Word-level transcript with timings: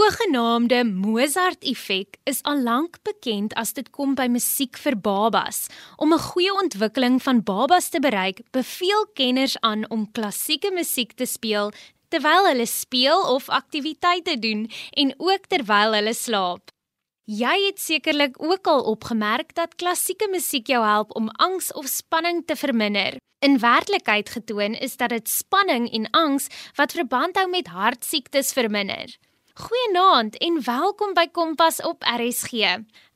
Sogenaamde 0.00 0.84
Mozart-effek 0.84 2.16
is 2.24 2.38
al 2.48 2.62
lank 2.64 2.94
bekend 3.04 3.52
as 3.60 3.74
dit 3.76 3.88
kom 3.92 4.14
by 4.16 4.30
musiek 4.32 4.78
vir 4.80 4.96
babas. 4.96 5.66
Om 6.00 6.14
'n 6.14 6.24
goeie 6.30 6.52
ontwikkeling 6.62 7.20
van 7.22 7.42
babas 7.42 7.90
te 7.90 8.00
bereik, 8.00 8.40
beveel 8.50 9.04
kenners 9.14 9.60
aan 9.60 9.84
om 9.90 10.10
klassieke 10.12 10.70
musiek 10.72 11.12
te 11.12 11.26
speel 11.26 11.72
terwyl 12.08 12.46
hulle 12.46 12.66
speel 12.66 13.20
of 13.34 13.48
aktiwiteite 13.48 14.38
doen 14.38 14.70
en 14.90 15.14
ook 15.18 15.46
terwyl 15.46 15.92
hulle 15.92 16.14
slaap. 16.14 16.70
Jy 17.24 17.66
het 17.66 17.80
sekerlik 17.80 18.42
ook 18.42 18.66
al 18.66 18.82
opgemerk 18.82 19.54
dat 19.54 19.74
klassieke 19.74 20.28
musiek 20.30 20.66
jou 20.66 20.84
help 20.84 21.14
om 21.14 21.28
angs 21.28 21.72
of 21.72 21.86
spanning 21.86 22.46
te 22.46 22.56
verminder. 22.56 23.16
In 23.38 23.58
werklikheid 23.58 24.28
getoon 24.28 24.74
is 24.74 24.96
dat 24.96 25.08
dit 25.08 25.28
spanning 25.28 25.92
en 25.92 26.10
angs 26.10 26.46
wat 26.74 26.92
verband 26.92 27.36
hou 27.36 27.48
met 27.48 27.66
hartsiektes 27.66 28.52
verminder. 28.52 29.18
Goeienaand 29.60 30.38
en 30.38 30.54
welkom 30.64 31.10
by 31.12 31.26
Kompas 31.36 31.82
op 31.84 32.06
RSG. 32.08 32.70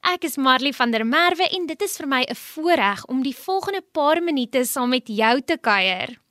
Ek 0.05 0.27
is 0.29 0.35
Marley 0.37 0.75
van 0.77 0.91
der 0.93 1.07
Merwe 1.09 1.47
en 1.57 1.65
dit 1.71 1.85
is 1.87 1.97
vir 1.97 2.09
my 2.11 2.21
'n 2.21 2.37
voorreg 2.37 3.05
om 3.09 3.23
die 3.23 3.37
volgende 3.37 3.81
paar 3.81 4.21
minute 4.23 4.65
saam 4.65 4.91
met 4.91 5.09
jou 5.09 5.41
te 5.41 5.57
kuier. 5.57 6.24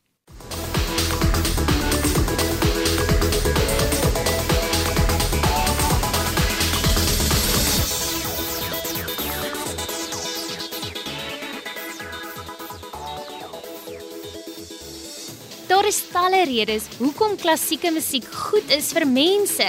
Daar 15.84 15.92
is 15.92 16.06
talle 16.14 16.46
redes 16.48 16.86
hoekom 16.96 17.34
klassieke 17.36 17.90
musiek 17.92 18.24
goed 18.24 18.70
is 18.72 18.94
vir 18.96 19.04
mense 19.04 19.66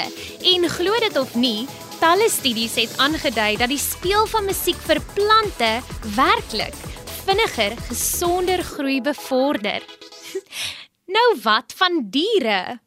en 0.47 0.67
glo 0.71 0.99
dit 1.03 1.17
of 1.19 1.33
nie, 1.35 1.65
talle 1.99 2.29
studies 2.31 2.77
het 2.79 2.93
aangedui 3.03 3.57
dat 3.59 3.73
die 3.73 3.81
speel 3.83 4.23
van 4.31 4.47
musiek 4.47 4.79
vir 4.87 5.01
plante 5.17 5.71
werklik 6.15 6.77
vinniger 7.25 7.75
gesonder 7.89 8.63
groei 8.63 9.01
bevorder. 9.03 9.83
nou 11.17 11.25
wat 11.43 11.75
van 11.81 11.99
diere? 12.15 12.79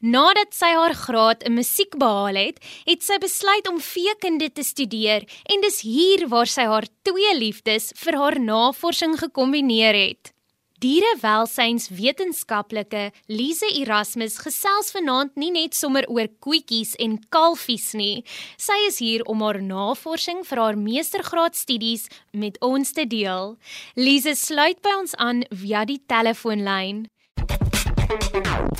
Nadat 0.00 0.56
sy 0.56 0.72
haar 0.72 0.96
graad 0.96 1.44
in 1.44 1.58
musiek 1.60 2.00
behaal 2.00 2.40
het, 2.46 2.64
het 2.88 3.04
sy 3.04 3.20
besluit 3.20 3.68
om 3.68 3.76
veekunde 3.76 4.48
te 4.56 4.64
studeer 4.64 5.28
en 5.52 5.68
dis 5.68 5.82
hier 5.84 6.24
waar 6.32 6.48
sy 6.48 6.64
haar 6.64 6.88
twee 7.04 7.36
liefdes 7.36 7.92
vir 8.06 8.16
haar 8.24 8.40
navorsing 8.40 9.20
gekombineer 9.20 10.00
het. 10.00 10.32
Dierewelsynswetenskaplike 10.78 13.10
Lise 13.26 13.66
Erasmus 13.80 14.38
gesels 14.38 14.92
vanaand 14.94 15.34
nie 15.34 15.50
net 15.50 15.74
sommer 15.74 16.06
oor 16.06 16.30
koetjies 16.38 16.94
en 17.02 17.18
kalfies 17.34 17.98
nie. 17.98 18.22
Sy 18.62 18.86
is 18.86 19.02
hier 19.02 19.26
om 19.26 19.42
haar 19.42 19.58
navorsing 19.58 20.46
vir 20.46 20.62
haar 20.62 20.78
meestergraadstudies 20.78 22.06
met 22.30 22.54
ons 22.62 22.94
te 22.94 23.02
deel. 23.10 23.58
Lise 23.98 24.38
sluit 24.38 24.78
by 24.84 24.92
ons 25.00 25.16
aan 25.18 25.42
via 25.50 25.82
die 25.88 25.98
telefoonlyn. 26.06 27.08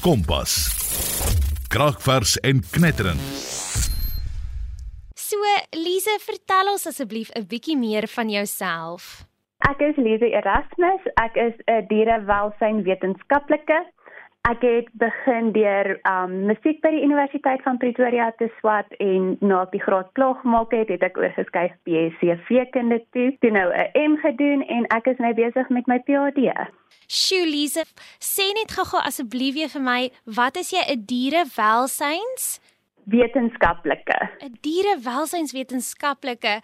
Kompas. 0.04 0.68
Kragvers 1.68 2.38
en 2.46 2.62
knetterend. 2.70 3.20
So, 5.18 5.36
Lise, 5.74 6.14
vertel 6.22 6.70
ons 6.72 6.86
asseblief 6.86 7.30
'n 7.34 7.44
bietjie 7.44 7.76
meer 7.76 8.08
van 8.08 8.30
jouself. 8.30 9.27
Ek 9.66 9.80
is 9.82 9.96
Lise 9.98 10.28
Erasmus. 10.30 11.02
Ek 11.18 11.34
is 11.36 11.54
'n 11.66 11.86
dierewelsynwetenskaplike. 11.90 13.78
Ek 14.46 14.62
het 14.62 14.86
begin 14.92 15.52
deur 15.52 15.98
um 16.06 16.46
musiek 16.46 16.80
by 16.80 16.90
die 16.94 17.02
Universiteit 17.02 17.62
van 17.62 17.76
Pretoria 17.76 18.30
te 18.38 18.48
swat 18.60 18.86
en 18.98 19.36
na 19.40 19.64
die 19.72 19.82
graad 19.82 20.12
klaar 20.12 20.38
gemaak 20.42 20.70
het, 20.72 20.88
het 20.88 21.02
ek 21.02 21.18
oorgeskuif 21.18 21.74
BSc 21.84 22.38
Veekunde 22.46 23.02
toe. 23.12 23.36
Toe 23.40 23.50
nou 23.50 23.68
'n 23.74 24.12
M 24.12 24.16
gedoen 24.16 24.62
en 24.62 24.86
ek 24.86 25.06
is 25.06 25.18
nou 25.18 25.34
besig 25.34 25.68
met 25.68 25.86
my 25.86 25.98
PhD. 25.98 26.54
Sjoe 27.08 27.44
Lise, 27.44 27.84
sê 28.20 28.46
net 28.54 28.70
gou-gou 28.70 29.00
asseblief 29.00 29.54
weer 29.54 29.68
vir 29.68 29.82
my, 29.82 30.10
wat 30.24 30.56
is 30.56 30.70
jy 30.70 30.82
'n 30.86 31.04
dierewelsyns? 31.04 32.60
Wetenskaplike. 33.10 34.18
'n 34.38 34.58
Dierewelsynswetenskaplike. 34.60 36.54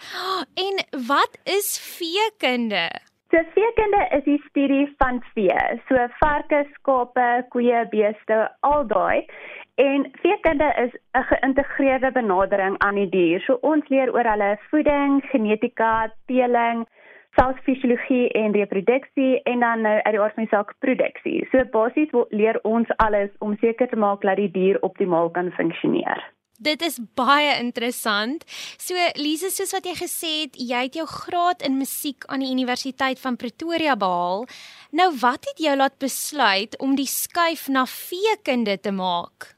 En 0.55 0.75
wat 1.07 1.39
is 1.45 1.69
veekunde? 1.99 2.91
So 3.31 3.41
veekunde 3.55 4.09
is 4.17 4.25
die 4.25 4.43
studie 4.49 4.95
van 4.97 5.23
vee, 5.35 5.81
so 5.89 6.07
varke, 6.19 6.67
skape, 6.75 7.47
koeie, 7.49 7.87
beeste, 7.91 8.37
al 8.61 8.87
daai. 8.87 9.27
En 9.75 10.07
veekunde 10.23 10.69
is 10.85 10.93
'n 11.19 11.23
geïntegreerde 11.31 12.13
benadering 12.13 12.79
aan 12.79 12.95
die 12.95 13.09
dier. 13.09 13.41
So 13.41 13.59
ons 13.61 13.89
leer 13.89 14.13
oor 14.15 14.25
hulle 14.31 14.59
voeding, 14.71 15.25
genetika, 15.31 16.13
teeling, 16.27 16.87
selfs 17.37 17.63
fisiologie 17.67 18.29
en 18.39 18.55
reproduksie 18.55 19.43
en 19.51 19.61
dan 19.61 19.83
nou 19.87 19.97
uit 20.03 20.15
die 20.15 20.21
aard 20.21 20.35
van 20.35 20.47
die 20.47 20.53
saak 20.53 20.75
produksie. 20.85 21.49
So 21.51 21.65
basies 21.75 22.15
leer 22.31 22.61
ons 22.63 22.89
alles 22.97 23.31
om 23.39 23.57
seker 23.61 23.91
te 23.91 23.97
maak 23.97 24.23
dat 24.23 24.41
die 24.41 24.51
dier 24.51 24.81
optimaal 24.83 25.31
kan 25.31 25.51
funksioneer. 25.59 26.23
Dit 26.65 26.85
is 26.87 27.01
baie 27.19 27.57
interessant. 27.59 28.45
So 28.79 28.95
Lise, 29.19 29.51
soos 29.51 29.75
wat 29.75 29.89
jy 29.89 29.97
gesê 29.99 30.31
het, 30.45 30.55
jy 30.55 30.85
het 30.87 30.95
jou 30.95 31.07
graad 31.11 31.65
in 31.67 31.81
musiek 31.81 32.25
aan 32.31 32.45
die 32.45 32.53
Universiteit 32.55 33.19
van 33.19 33.37
Pretoria 33.37 33.97
behaal. 33.99 34.47
Nou 34.95 35.11
wat 35.21 35.51
het 35.51 35.59
jou 35.59 35.75
laat 35.77 35.99
besluit 35.99 36.79
om 36.79 36.95
die 36.95 37.11
skuif 37.11 37.67
na 37.69 37.85
veekunde 37.91 38.79
te 38.79 38.95
maak? 38.95 39.51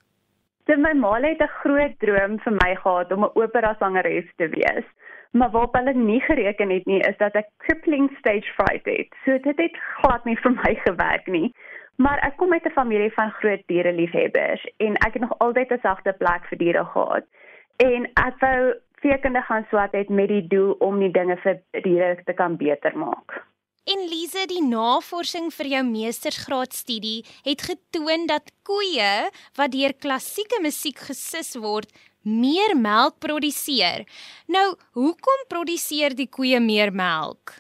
So 0.67 0.75
my 0.81 0.95
ma 0.99 1.21
het 1.21 1.41
'n 1.41 1.57
groot 1.63 1.95
droom 2.01 2.41
vir 2.41 2.53
my 2.53 2.75
gehad 2.75 3.13
om 3.13 3.25
'n 3.25 3.35
opera 3.35 3.77
sangeres 3.79 4.27
te 4.37 4.49
wees. 4.49 4.87
Maar 5.37 5.51
wat 5.51 5.75
hulle 5.77 5.93
nie 5.95 6.21
gereken 6.21 6.71
het 6.71 6.87
nie, 6.89 7.01
is 7.05 7.17
dat 7.21 7.35
ek 7.37 7.49
crippling 7.65 8.09
stage 8.19 8.53
fright 8.57 8.87
het. 8.89 9.17
So 9.25 9.39
dit 9.45 9.59
het 9.61 9.81
glad 10.01 10.25
nie 10.25 10.37
vir 10.45 10.55
my 10.57 10.73
gewerk 10.85 11.27
nie. 11.27 11.51
Maar 11.97 12.21
ek 12.29 12.37
kom 12.41 12.53
uit 12.53 12.65
'n 12.65 12.77
familie 12.77 13.13
van 13.13 13.31
groot 13.41 13.63
diereliefhebbers 13.67 14.65
en 14.77 14.97
ek 15.07 15.13
het 15.13 15.23
nog 15.23 15.39
altyd 15.39 15.73
'n 15.73 15.81
sagte 15.83 16.13
plek 16.13 16.45
vir 16.49 16.59
diere 16.59 16.85
gehad. 16.85 17.25
En 17.77 18.11
ek 18.15 18.39
wou 18.41 18.75
veekunde 19.05 19.43
gaan 19.43 19.67
swat 19.69 19.93
het 19.93 20.09
met 20.09 20.29
die 20.29 20.47
doel 20.47 20.73
om 20.79 20.99
die 20.99 21.11
dinge 21.11 21.37
vir 21.37 21.61
diere 21.83 22.17
te 22.25 22.33
kan 22.33 22.57
beter 22.57 22.99
maak. 22.99 23.45
En 23.87 24.01
Lise, 24.11 24.47
die 24.51 24.65
navorsing 24.67 25.53
vir 25.55 25.67
jou 25.67 25.83
meestersgraadstudie 25.87 27.25
het 27.47 27.63
getoon 27.69 28.27
dat 28.27 28.51
koeie 28.67 29.31
wat 29.55 29.73
deur 29.73 29.95
klassieke 29.95 30.59
musiek 30.63 30.99
gesis 30.99 31.55
word, 31.55 31.93
meer 32.27 32.75
melk 32.75 33.21
produseer. 33.23 34.03
Nou, 34.51 34.75
hoekom 34.99 35.47
produseer 35.49 36.17
die 36.19 36.29
koeie 36.29 36.61
meer 36.61 36.91
melk? 36.93 37.55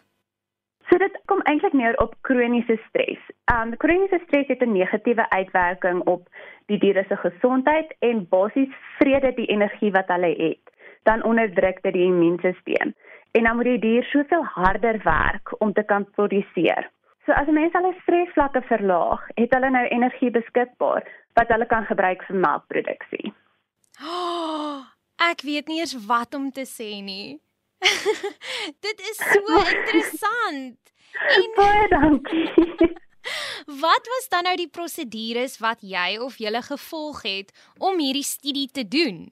So 0.90 0.98
dit 0.98 1.14
kom 1.30 1.40
eintlik 1.50 1.74
neer 1.74 1.96
op 2.02 2.14
kroniese 2.26 2.76
stres. 2.88 3.22
Um 3.50 3.76
kroniese 3.82 4.20
stres 4.26 4.46
het 4.46 4.62
'n 4.62 4.72
negatiewe 4.72 5.30
uitwerking 5.30 6.02
op 6.06 6.28
die 6.66 6.78
diere 6.78 7.04
se 7.08 7.16
gesondheid 7.16 7.94
en 7.98 8.26
basies 8.28 8.74
vrede 8.98 9.32
die 9.34 9.46
energie 9.46 9.90
wat 9.90 10.08
hulle 10.08 10.34
het. 10.38 10.62
Dan 11.02 11.22
onderdruk 11.22 11.82
dit 11.82 11.92
die 11.92 12.06
immuunstelsel 12.06 12.92
en 13.32 13.42
dan 13.44 13.56
moet 13.56 13.64
die 13.64 13.78
dier 13.78 14.04
soveel 14.04 14.44
harder 14.44 15.00
werk 15.04 15.54
om 15.58 15.72
te 15.72 15.82
kan 15.82 16.10
produseer. 16.10 16.90
So 17.24 17.32
as 17.32 17.46
mense 17.46 17.78
hulle 17.78 17.94
stresvlakke 18.02 18.62
verlaag, 18.62 19.26
het 19.34 19.54
hulle 19.54 19.70
nou 19.70 19.86
energie 19.86 20.30
beskikbaar 20.30 21.02
wat 21.34 21.48
hulle 21.48 21.66
kan 21.66 21.84
gebruik 21.84 22.22
vir 22.22 22.36
melkproduksie. 22.36 23.32
Oh, 24.02 24.84
ek 25.30 25.42
weet 25.46 25.68
nie 25.68 25.80
eers 25.80 25.96
wat 26.06 26.34
om 26.34 26.50
te 26.52 26.66
sê 26.68 27.00
nie. 27.04 27.40
Dit 28.84 29.00
is 29.00 29.16
so 29.16 29.60
interessant. 29.62 30.78
En 31.16 31.50
baie 31.56 31.88
dankie. 31.88 32.92
Wat 33.84 34.06
was 34.12 34.28
dan 34.30 34.46
nou 34.46 34.54
die 34.56 34.70
prosedures 34.70 35.56
wat 35.58 35.80
jy 35.82 36.18
of 36.22 36.36
julle 36.38 36.60
gevolg 36.62 37.24
het 37.26 37.48
om 37.82 37.98
hierdie 37.98 38.22
studie 38.22 38.68
te 38.70 38.84
doen? 38.86 39.24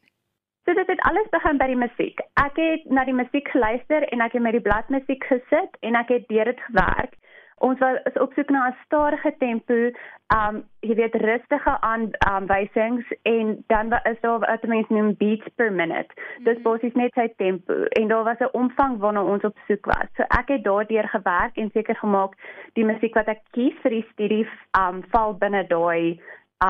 So 0.66 0.75
dit 0.75 0.88
het 0.90 1.02
alles 1.06 1.28
begin 1.31 1.61
by 1.61 1.69
die 1.70 1.78
musiek. 1.78 2.22
Ek 2.40 2.58
het 2.58 2.88
na 2.90 3.05
die 3.06 3.14
musiek 3.14 3.46
geluister 3.52 4.06
en 4.11 4.25
ek 4.25 4.34
het 4.34 4.43
met 4.43 4.56
die 4.56 4.64
bladmusiek 4.64 5.22
gesit 5.31 5.78
en 5.87 5.94
ek 6.00 6.11
het 6.11 6.26
deur 6.32 6.50
dit 6.50 6.62
gewerk 6.66 7.14
ons 7.58 7.78
was 7.78 8.18
op 8.20 8.32
soek 8.32 8.50
na 8.50 8.68
'n 8.68 8.76
stadige 8.84 9.34
tempo, 9.38 9.90
um 10.34 10.64
jy 10.80 10.94
weet 10.94 11.14
rustige 11.14 11.80
aanwysings 11.80 13.06
um, 13.10 13.18
en 13.22 13.64
dan 13.66 13.92
is 14.02 14.20
daar 14.20 14.38
wat 14.38 14.62
mense 14.62 14.92
noem 14.92 15.14
beats 15.16 15.46
per 15.54 15.72
minute. 15.72 16.14
Dis 16.38 16.58
mhm. 16.58 16.62
basies 16.62 16.94
net 16.94 17.12
sy 17.12 17.28
tempo 17.36 17.84
en 17.84 18.08
daar 18.08 18.24
was 18.24 18.38
'n 18.38 18.52
omvang 18.52 18.98
waarna 18.98 19.22
ons 19.22 19.44
op 19.44 19.56
soek 19.66 19.84
was. 19.86 20.08
So 20.16 20.22
ek 20.22 20.48
het 20.48 20.64
daardeur 20.64 21.08
gewerk 21.08 21.56
en 21.56 21.70
seker 21.70 21.96
gemaak 21.96 22.32
die 22.72 22.84
musiek 22.84 23.14
wat 23.14 23.28
ek 23.28 23.40
kies 23.50 23.74
vir 23.82 23.90
die 23.90 24.06
studie 24.12 24.48
um 24.78 25.02
val 25.10 25.34
binne 25.34 25.66
daai 25.66 26.20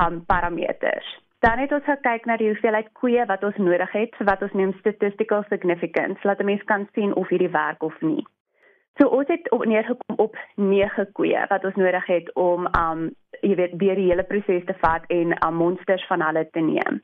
um 0.03 0.25
parameters. 0.25 1.23
Dan 1.39 1.59
het 1.59 1.71
ons 1.71 1.83
gekyk 1.83 2.25
na 2.25 2.37
die 2.37 2.47
hoeveelheid 2.47 2.87
koeie 2.93 3.25
wat 3.25 3.43
ons 3.43 3.57
nodig 3.57 3.91
het 3.91 4.15
vir 4.15 4.25
wat 4.25 4.41
ons 4.41 4.53
noem 4.53 4.73
statistical 4.79 5.43
significance, 5.49 6.19
laat 6.23 6.39
'n 6.39 6.45
mens 6.45 6.63
kan 6.63 6.87
sien 6.93 7.13
of 7.15 7.29
hierdie 7.29 7.51
werk 7.51 7.83
of 7.83 8.01
nie. 8.01 8.25
So 8.99 9.07
ons 9.11 9.27
het 9.27 9.51
op 9.51 9.65
neergekom 9.65 10.19
op 10.23 10.37
9 10.55 11.11
koeie 11.11 11.45
wat 11.49 11.65
ons 11.67 11.75
nodig 11.75 12.05
het 12.07 12.33
om 12.39 12.67
um 12.79 13.09
jy 13.41 13.55
weet 13.59 13.73
weer 13.81 13.99
die 13.99 14.07
hele 14.07 14.23
proses 14.23 14.63
te 14.65 14.75
vat 14.83 15.03
en 15.11 15.35
um 15.47 15.57
monsters 15.59 16.05
van 16.07 16.23
hulle 16.23 16.45
te 16.51 16.63
neem. 16.63 17.01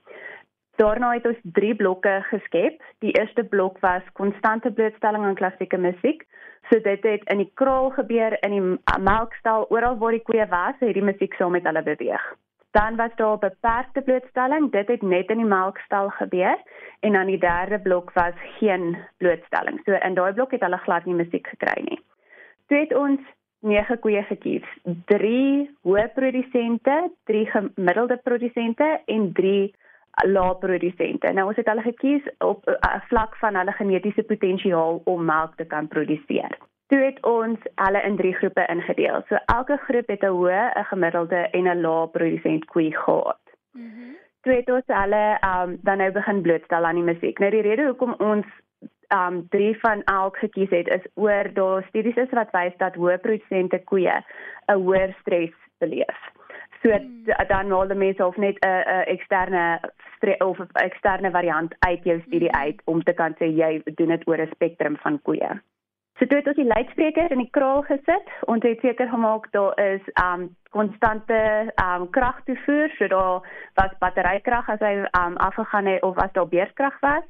Daarna 0.80 1.12
het 1.14 1.28
ons 1.28 1.42
drie 1.44 1.76
blokke 1.76 2.14
geskep. 2.30 2.80
Die 3.04 3.12
eerste 3.20 3.44
blok 3.44 3.80
was 3.84 4.08
konstante 4.14 4.72
blootstelling 4.72 5.26
aan 5.28 5.36
klassieke 5.36 5.78
musiek. 5.78 6.24
So 6.70 6.80
dit 6.80 7.04
het 7.04 7.28
in 7.34 7.44
die 7.44 7.52
kraal 7.54 7.90
gebeur, 7.90 8.38
in 8.46 8.56
die 8.56 8.64
melkstal, 9.04 9.68
oral 9.70 9.98
waar 9.98 10.16
die 10.16 10.24
koeie 10.24 10.48
was, 10.50 10.80
het 10.80 10.96
die 10.96 11.06
musiek 11.06 11.36
saam 11.36 11.52
met 11.58 11.68
hulle 11.68 11.84
beweeg. 11.84 12.24
Dan 12.72 12.96
was 12.96 13.12
daar 13.16 13.38
beperkte 13.38 14.02
blootstelling, 14.02 14.72
dit 14.72 14.88
het 14.88 15.02
net 15.02 15.30
in 15.30 15.38
die 15.38 15.46
melkstal 15.46 16.10
gebeur 16.10 16.58
en 17.00 17.14
dan 17.14 17.26
die 17.26 17.40
derde 17.40 17.80
blok 17.80 18.12
was 18.14 18.38
geen 18.60 18.98
blootstelling. 19.18 19.82
So 19.84 19.92
in 19.92 20.16
daai 20.16 20.34
blok 20.34 20.52
het 20.52 20.64
hulle 20.64 20.78
glad 20.78 21.06
nie 21.06 21.16
musiek 21.16 21.48
gekry 21.48 21.84
nie. 21.84 22.00
Toe 22.68 22.78
het 22.78 22.94
ons 22.96 23.20
9 23.62 24.00
koeie 24.00 24.24
gekies. 24.24 24.66
3 25.12 25.70
hoë 25.86 26.08
produsente, 26.16 26.98
3 27.30 27.46
gemiddelde 27.56 28.18
produsente 28.24 28.88
en 29.06 29.32
3 29.34 29.76
lae 30.28 30.56
produsente. 30.64 31.32
Nou 31.34 31.48
ons 31.52 31.60
het 31.60 31.68
hulle 31.70 31.86
gekies 31.86 32.26
op 32.40 32.66
'n 32.66 32.72
uh, 32.72 33.02
vlak 33.10 33.36
van 33.44 33.56
hulle 33.56 33.72
genetiese 33.72 34.24
potensiaal 34.24 35.02
om 35.04 35.26
melk 35.26 35.56
te 35.56 35.66
kan 35.66 35.88
produseer. 35.88 36.58
Toe 36.92 37.00
het 37.00 37.22
ons 37.24 37.60
hulle 37.80 38.02
in 38.04 38.18
3 38.20 38.34
groepe 38.34 38.66
ingedeel. 38.68 39.22
So 39.30 39.40
elke 39.46 39.78
groep 39.88 40.08
het 40.12 40.24
'n 40.28 40.36
hoë, 40.36 40.64
'n 40.76 40.90
gemiddelde 40.92 41.42
en 41.52 41.68
'n 41.68 41.82
lae 41.82 42.08
produsent 42.08 42.66
koe 42.66 42.92
gehad. 42.92 43.44
Mhm. 43.72 43.86
Mm 43.86 44.20
Toe 44.42 44.54
het 44.54 44.70
ons 44.74 44.88
hulle 44.88 45.38
um 45.46 45.78
dan 45.86 45.98
nou 45.98 46.12
begin 46.12 46.42
blootstel 46.42 46.86
aan 46.86 46.98
die 46.98 47.04
musiek. 47.04 47.40
Nou 47.40 47.52
die 47.52 47.62
rede 47.62 47.86
hoekom 47.86 48.14
ons 48.18 48.46
um 49.14 49.48
drie 49.50 49.80
van 49.80 50.04
elk 50.04 50.38
gekies 50.38 50.70
het 50.70 50.88
is 50.88 51.06
oor 51.14 51.54
daar 51.54 51.86
studies 51.90 52.16
is 52.16 52.30
wat 52.30 52.52
wys 52.52 52.78
dat 52.78 52.96
hoë 52.96 53.20
produsente 53.22 53.80
koeie 53.84 54.18
'n 54.68 54.74
hoër 54.74 55.16
stres 55.20 55.54
beleef. 55.78 56.20
So 56.82 56.90
hmm. 56.90 57.48
dan 57.48 57.68
nou 57.68 57.88
die 57.88 57.98
mense 57.98 58.26
of 58.26 58.38
net 58.38 58.58
'n 58.66 58.68
'n 58.68 59.04
eksterne 59.16 59.80
of 60.38 60.60
'n 60.60 60.68
eksterne 60.74 61.32
variant 61.32 61.76
uit 61.80 62.04
jou 62.04 62.22
studie 62.22 62.50
hmm. 62.50 62.62
uit 62.62 62.82
om 62.86 63.04
te 63.04 63.14
kan 63.14 63.36
sê 63.40 63.46
jy 63.46 63.82
doen 63.96 64.08
dit 64.08 64.28
oor 64.28 64.42
'n 64.42 64.52
spektrum 64.56 64.98
van 64.98 65.22
koeie. 65.22 65.62
So 66.22 66.28
toe 66.28 66.38
het 66.38 66.48
ons 66.52 66.60
die 66.60 66.70
luidsprekers 66.70 67.32
in 67.34 67.40
die 67.42 67.50
kraal 67.50 67.80
gesit. 67.88 68.28
Ons 68.46 68.62
het 68.62 68.84
seker 68.86 69.08
gemaak 69.10 69.48
daar 69.56 69.80
is 69.82 70.10
um 70.22 70.44
konstante 70.70 71.38
um 71.82 72.04
kragtoevoer, 72.14 72.94
so 72.98 73.08
daar 73.10 73.48
was 73.80 73.96
batterykrag 74.04 74.70
as 74.70 74.84
hy 74.86 74.92
um 75.18 75.40
afgegaan 75.42 75.90
het 75.90 76.06
of 76.06 76.22
as 76.22 76.30
daar 76.38 76.46
beerskrag 76.52 77.00
was 77.02 77.26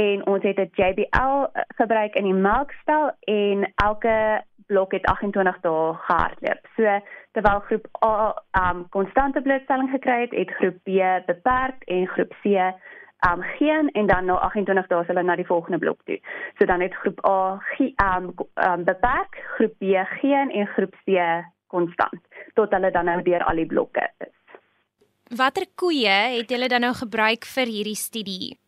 en 0.00 0.24
ons 0.26 0.42
het 0.42 0.56
'n 0.56 0.70
JBL 0.72 1.44
gebruik 1.76 2.14
in 2.14 2.24
die 2.24 2.40
melkstal 2.48 3.12
en 3.20 3.72
elke 3.74 4.42
blok 4.66 4.92
het 4.92 5.04
28 5.04 5.60
dae 5.60 5.94
gehardloop. 5.94 6.62
So 6.76 7.00
terwyl 7.32 7.60
groep 7.60 7.86
A 8.04 8.34
um 8.70 8.88
konstante 8.88 9.42
blootstelling 9.42 9.90
gekry 9.90 10.20
het, 10.20 10.32
het 10.32 10.50
groep 10.50 10.76
B 10.82 10.90
beperk 11.26 11.82
en 11.84 12.08
groep 12.08 12.32
C 12.40 12.72
um 13.30 13.42
geen 13.56 13.90
en 13.92 14.06
dan 14.06 14.24
na 14.24 14.34
28 14.34 14.86
dae 14.86 15.04
hulle 15.08 15.22
na 15.22 15.36
die 15.36 15.46
volgende 15.46 15.78
blok 15.78 16.00
toe. 16.04 16.18
So 16.58 16.66
dan 16.66 16.80
het 16.80 16.94
groep 16.94 17.20
A 17.26 17.60
um, 18.16 18.32
um 18.54 18.84
beperk, 18.84 19.38
groep 19.56 19.74
B 19.78 19.94
geen 20.20 20.50
en 20.50 20.66
groep 20.66 20.94
C 21.04 21.20
konstant 21.66 22.20
tot 22.54 22.70
hulle 22.70 22.90
dan 22.90 23.04
nou 23.10 23.22
deur 23.22 23.44
al 23.44 23.62
die 23.62 23.66
blokke 23.66 24.08
is. 24.18 24.34
Watter 25.36 25.66
koeie 25.74 26.18
het 26.38 26.50
julle 26.50 26.68
dan 26.68 26.84
nou 26.86 26.92
gebruik 26.94 27.48
vir 27.54 27.66
hierdie 27.66 27.98
studie? 27.98 28.58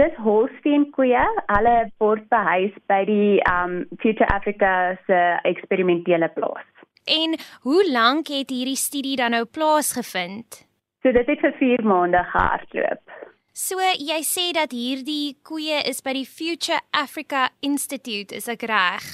Dis 0.00 0.16
Holstein 0.24 0.90
koeie. 0.96 1.22
Hulle 1.52 1.76
word 2.00 2.26
behuis 2.32 2.74
by 2.88 3.04
die 3.08 3.40
um 3.52 3.84
Future 4.02 4.28
Africa 4.34 4.96
se 5.06 5.18
eksperimentele 5.48 6.28
plaas. 6.36 6.66
En 7.04 7.36
hoe 7.62 7.84
lank 7.92 8.28
het 8.32 8.50
hierdie 8.50 8.76
studie 8.76 9.16
dan 9.16 9.30
nou 9.36 9.44
plaasgevind? 9.44 10.66
So 11.02 11.12
dit 11.12 11.26
het 11.26 11.40
vir 11.40 11.54
4 11.58 11.84
maande 11.84 12.22
gehardloop. 12.32 13.19
So 13.60 13.76
jy 13.76 14.22
sê 14.24 14.46
dat 14.56 14.72
hierdie 14.72 15.34
koeie 15.44 15.82
is 15.90 15.98
by 16.04 16.14
die 16.16 16.24
Future 16.24 16.78
Africa 16.96 17.50
Institute, 17.60 18.32
is 18.32 18.48
ek 18.48 18.64
reg? 18.70 19.04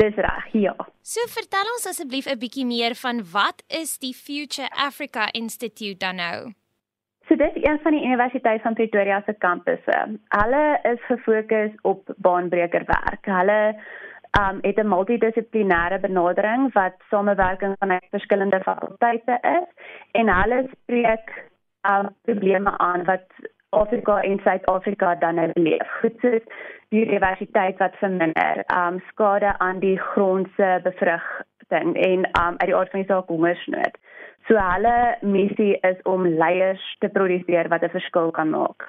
Dis 0.00 0.18
reg, 0.18 0.48
ja. 0.58 0.74
So 1.06 1.22
vertel 1.30 1.70
ons 1.76 1.86
asseblief 1.92 2.26
'n 2.26 2.40
bietjie 2.42 2.66
meer 2.66 2.98
van 3.02 3.22
wat 3.36 3.62
is 3.82 3.94
die 4.02 4.12
Future 4.26 4.66
Africa 4.88 5.28
Institute 5.42 6.02
dan 6.02 6.18
nou? 6.18 6.50
So 7.28 7.36
dit 7.36 7.56
is 7.56 7.62
een 7.62 7.78
van 7.84 7.92
die 7.92 8.02
Universiteit 8.02 8.62
van 8.62 8.74
Pretoria 8.74 9.22
se 9.26 9.34
kampusse. 9.38 9.98
Hulle 10.34 10.66
is 10.92 11.00
gefokus 11.06 11.72
op 11.82 12.10
baanbrekerwerk. 12.16 13.22
Hulle 13.38 13.78
um 14.42 14.58
het 14.66 14.78
'n 14.82 14.94
multidissiplinêre 14.94 16.00
benadering 16.00 16.72
wat 16.72 16.94
samewerking 17.10 17.74
van 17.78 18.00
verskillende 18.10 18.60
fakulteite 18.60 19.38
is 19.42 19.68
en 20.12 20.28
hulle 20.42 20.66
spreek 20.74 21.30
um 21.86 22.10
probleme 22.22 22.78
aan 22.78 23.04
wat 23.04 23.30
Afrika 23.70 24.20
en 24.22 24.40
Suid-Afrika 24.44 25.14
dan 25.14 25.52
beleef. 25.52 25.88
Goed 26.00 26.20
soos 26.20 26.42
die 26.94 27.06
diversiteit 27.06 27.78
wat 27.82 27.96
verminder, 28.00 28.62
um 28.70 29.00
skade 29.10 29.58
aan 29.58 29.80
die 29.82 29.98
grondse 29.98 30.80
bevrugting 30.82 31.96
en 31.96 32.28
um 32.40 32.54
uit 32.58 32.68
die 32.70 32.76
aard 32.76 32.90
van 32.90 33.02
die 33.02 33.10
saak 33.10 33.32
hongersnood. 33.32 33.98
So 34.46 34.54
hulle 34.54 35.16
missie 35.22 35.74
is 35.82 35.98
om 36.06 36.28
leiers 36.28 36.84
te 37.02 37.08
produseer 37.08 37.68
wat 37.68 37.82
'n 37.82 37.96
verskil 37.98 38.30
kan 38.30 38.50
maak. 38.50 38.86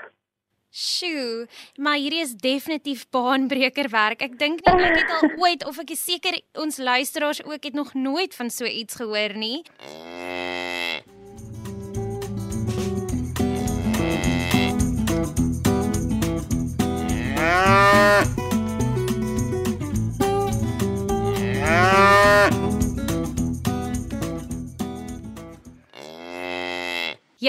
Sjoe, 0.70 1.48
maar 1.76 1.96
hierdie 1.96 2.22
is 2.22 2.36
definitief 2.36 3.10
baanbreker 3.10 3.90
werk. 3.90 4.22
Ek 4.22 4.38
dink 4.38 4.60
nie 4.62 4.86
ek 4.86 4.98
het 5.00 5.14
al 5.16 5.32
ooit 5.44 5.66
of 5.66 5.80
ek 5.80 5.96
is 5.96 6.04
seker 6.04 6.38
ons 6.54 6.78
luisteraars 6.78 7.42
ook 7.46 7.64
het 7.64 7.74
nog 7.74 7.94
nooit 7.94 8.36
van 8.36 8.50
so 8.50 8.66
iets 8.66 8.96
gehoor 8.96 9.34
nie. 9.34 9.64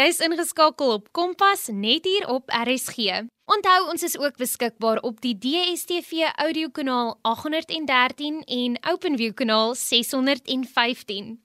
Jy's 0.08 0.24
ingeskakel 0.24 0.94
op 0.94 1.10
Kompas 1.12 1.66
net 1.68 2.06
hier 2.08 2.24
op 2.32 2.48
RSG. 2.48 3.28
Onthou 3.44 3.92
ons 3.92 4.00
is 4.06 4.16
ook 4.16 4.38
beskikbaar 4.40 5.02
op 5.04 5.20
die 5.20 5.36
DStv 5.36 6.32
audiokanaal 6.32 7.20
813 7.28 8.40
en 8.40 8.80
OpenView 8.88 9.36
kanaal 9.36 9.76
615. 9.76 11.36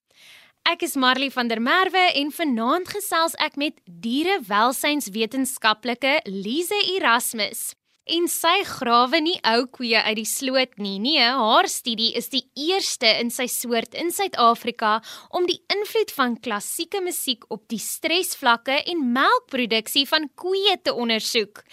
Ek 0.72 0.80
is 0.88 0.96
Marley 0.96 1.28
van 1.36 1.52
der 1.52 1.60
Merwe 1.60 2.08
en 2.16 2.32
vanaand 2.32 2.88
gesels 2.88 3.36
ek 3.36 3.60
met 3.60 3.84
dierewelsynswetenskaplike 3.84 6.24
Lize 6.24 6.80
Erasmus. 6.96 7.76
En 8.04 8.26
sy 8.28 8.66
grawe 8.68 9.22
nie 9.24 9.38
ou 9.48 9.62
koeie 9.72 10.02
uit 10.04 10.18
die 10.18 10.28
sloot 10.28 10.74
nie. 10.76 10.98
Nee, 11.00 11.24
haar 11.24 11.70
studie 11.72 12.10
is 12.20 12.28
die 12.34 12.42
eerste 12.60 13.08
in 13.22 13.30
sy 13.32 13.46
soort 13.48 13.96
in 13.96 14.12
Suid-Afrika 14.12 14.98
om 15.32 15.48
die 15.48 15.62
invloed 15.72 16.12
van 16.12 16.36
klassieke 16.36 17.00
musiek 17.00 17.48
op 17.48 17.64
die 17.72 17.80
stresvlakke 17.80 18.82
en 18.92 19.08
melkproduksie 19.16 20.04
van 20.12 20.28
koeie 20.36 20.76
te 20.84 20.92
ondersoek. 20.92 21.64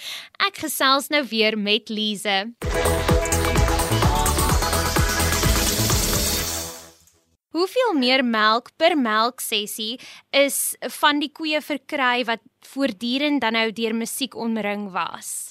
Ek 0.46 0.62
gesels 0.62 1.10
nou 1.10 1.24
weer 1.26 1.58
met 1.58 1.90
Lize. 1.90 2.38
Hoeveel 7.50 7.96
meer 7.98 8.22
melk 8.22 8.70
per 8.78 8.94
melksessie 8.94 9.96
is 10.30 10.76
van 11.02 11.18
die 11.18 11.34
koeie 11.34 11.58
verkry 11.58 12.22
wat 12.30 12.46
voortdurend 12.70 13.42
dan 13.42 13.58
nou 13.58 13.72
deur 13.74 13.98
musiek 13.98 14.38
omring 14.38 14.92
was? 14.94 15.50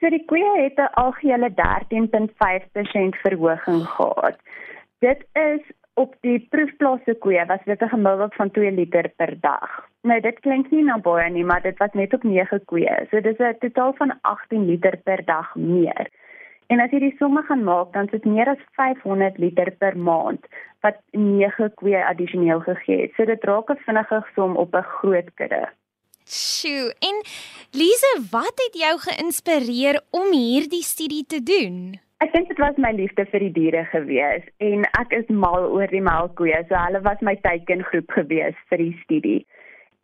So 0.00 0.10
die 0.10 0.24
koeie 0.24 0.62
het 0.62 0.78
'n 0.78 0.94
algehele 1.04 1.50
13.5% 1.54 3.16
verhoging 3.16 3.86
gehad. 3.86 4.38
Dit 4.98 5.26
is 5.32 5.62
op 5.94 6.14
die 6.20 6.46
proefplase 6.50 7.14
koeie 7.14 7.44
was 7.46 7.64
dit 7.64 7.82
'n 7.82 7.88
gemiddeld 7.88 8.34
van 8.34 8.50
2 8.50 8.70
liter 8.70 9.08
per 9.16 9.40
dag. 9.40 9.88
Nou 10.02 10.20
dit 10.20 10.40
klink 10.40 10.70
nie 10.70 10.84
na 10.84 10.98
baie 10.98 11.30
nie, 11.30 11.44
maar 11.44 11.62
dit 11.62 11.78
was 11.78 11.92
net 11.92 12.14
op 12.14 12.22
9 12.22 12.64
koeie. 12.64 13.06
So 13.10 13.20
dis 13.20 13.38
'n 13.38 13.56
totaal 13.58 13.92
van 13.92 14.18
18 14.20 14.64
liter 14.66 14.96
per 14.96 15.24
dag 15.24 15.54
meer. 15.54 16.08
En 16.66 16.80
as 16.80 16.90
jy 16.90 16.98
die 16.98 17.16
somme 17.18 17.42
gaan 17.42 17.64
maak, 17.64 17.92
dan 17.92 18.04
is 18.04 18.10
dit 18.10 18.24
meer 18.24 18.48
as 18.48 18.62
500 18.72 19.38
liter 19.38 19.70
per 19.78 19.98
maand 19.98 20.46
wat 20.80 20.96
9 21.10 21.74
koeie 21.74 22.06
addisioneel 22.06 22.60
gegee 22.60 23.00
het. 23.00 23.12
So 23.16 23.24
dit 23.24 23.44
raak 23.44 23.70
'n 23.70 23.84
vinnige 23.86 24.24
som 24.34 24.56
op 24.56 24.74
'n 24.74 24.82
groot 24.82 25.34
kudde. 25.34 25.68
Sjoe, 26.24 26.94
en 27.04 27.16
Lise, 27.76 28.10
wat 28.30 28.60
het 28.64 28.76
jou 28.80 28.92
geïnspireer 28.98 29.98
om 30.10 30.30
hierdie 30.32 30.82
studie 30.82 31.24
te 31.28 31.42
doen? 31.42 31.98
Ek 32.24 32.32
dink 32.32 32.48
dit 32.48 32.60
was 32.62 32.78
my 32.80 32.94
liefde 32.96 33.26
vir 33.28 33.44
die 33.44 33.52
diere 33.52 33.82
gewees 33.90 34.46
en 34.64 34.86
ek 34.96 35.12
is 35.18 35.28
mal 35.28 35.66
oor 35.68 35.92
die 35.92 36.00
melkkoeie. 36.00 36.62
So 36.70 36.80
hulle 36.80 37.02
was 37.04 37.20
my 37.20 37.34
teikengroep 37.44 38.16
gewees 38.16 38.56
vir 38.72 38.80
die 38.80 38.94
studie. 39.02 39.42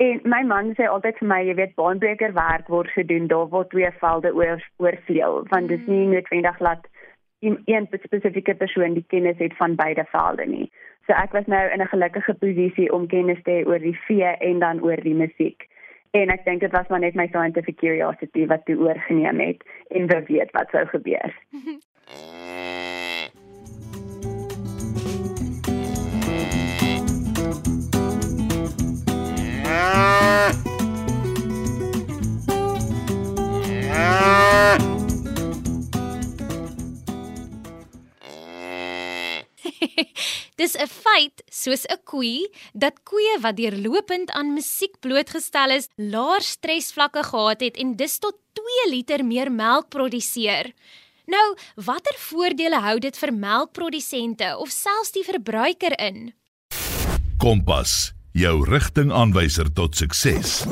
En 0.04 0.20
my 0.28 0.42
man 0.44 0.74
sê 0.76 0.90
altyd 0.90 1.16
vir 1.22 1.30
my, 1.32 1.40
jy 1.48 1.56
weet, 1.56 1.74
baanbreker 1.80 2.36
werk 2.36 2.68
word 2.68 2.92
gedoen 2.92 3.32
daar 3.32 3.48
waar 3.48 3.70
twee 3.72 3.88
velde 4.04 4.34
oor 4.36 4.60
oorvleuel, 4.76 5.42
want 5.48 5.72
dit 5.72 5.80
is 5.80 5.88
nie 5.88 6.04
noodwendig 6.12 6.60
dat 6.68 6.84
een 7.40 7.88
spesifieke 7.96 8.58
persoon 8.60 9.00
die 9.00 9.06
kennis 9.08 9.40
het 9.40 9.56
van 9.56 9.80
beide 9.80 10.04
velde 10.12 10.44
nie. 10.44 10.68
So 11.08 11.16
ek 11.16 11.32
was 11.32 11.48
nou 11.48 11.64
in 11.72 11.80
'n 11.80 11.92
gelukkige 11.96 12.36
posisie 12.44 12.92
om 12.92 13.08
kennis 13.08 13.40
te 13.44 13.50
hê 13.50 13.66
oor 13.66 13.80
die 13.80 13.98
vee 14.04 14.36
en 14.52 14.58
dan 14.60 14.84
oor 14.84 15.00
die 15.00 15.16
musiek 15.16 15.70
En 16.11 16.33
ek 16.35 16.45
dink 16.45 16.61
dit 16.61 16.73
was 16.75 16.88
maar 16.88 17.02
net 17.05 17.14
my 17.14 17.29
scientific 17.31 17.76
curiosity 17.79 18.47
wat 18.50 18.64
toe 18.64 18.79
oorgeneem 18.79 19.40
het 19.40 19.64
en 19.88 20.11
wou 20.11 20.23
weet 20.26 20.50
wat 20.59 20.75
sou 20.75 20.87
gebeur. 20.87 21.38
soos 41.62 41.87
'n 41.87 42.00
koei, 42.05 42.49
dat 42.73 43.02
koeie 43.05 43.38
wat 43.40 43.57
deurlopend 43.57 44.31
aan 44.31 44.55
musiek 44.55 45.00
blootgestel 45.00 45.71
is, 45.71 45.88
laer 45.97 46.43
stresvlakke 46.43 47.23
gehad 47.23 47.61
het 47.61 47.76
en 47.76 47.97
dus 47.97 48.19
tot 48.19 48.37
2 48.52 48.90
liter 48.90 49.25
meer 49.25 49.52
melk 49.52 49.88
produseer. 49.88 50.73
Nou, 51.26 51.57
watter 51.76 52.14
voordele 52.19 52.81
hou 52.81 52.99
dit 52.99 53.19
vir 53.19 53.33
melkprodusente 53.33 54.59
of 54.59 54.71
selfs 54.71 55.12
die 55.12 55.25
verbruiker 55.25 56.00
in? 56.00 56.35
Kompas, 57.38 58.12
jou 58.33 58.67
rigtingaanwyser 58.67 59.73
tot 59.73 59.97
sukses. 59.97 60.67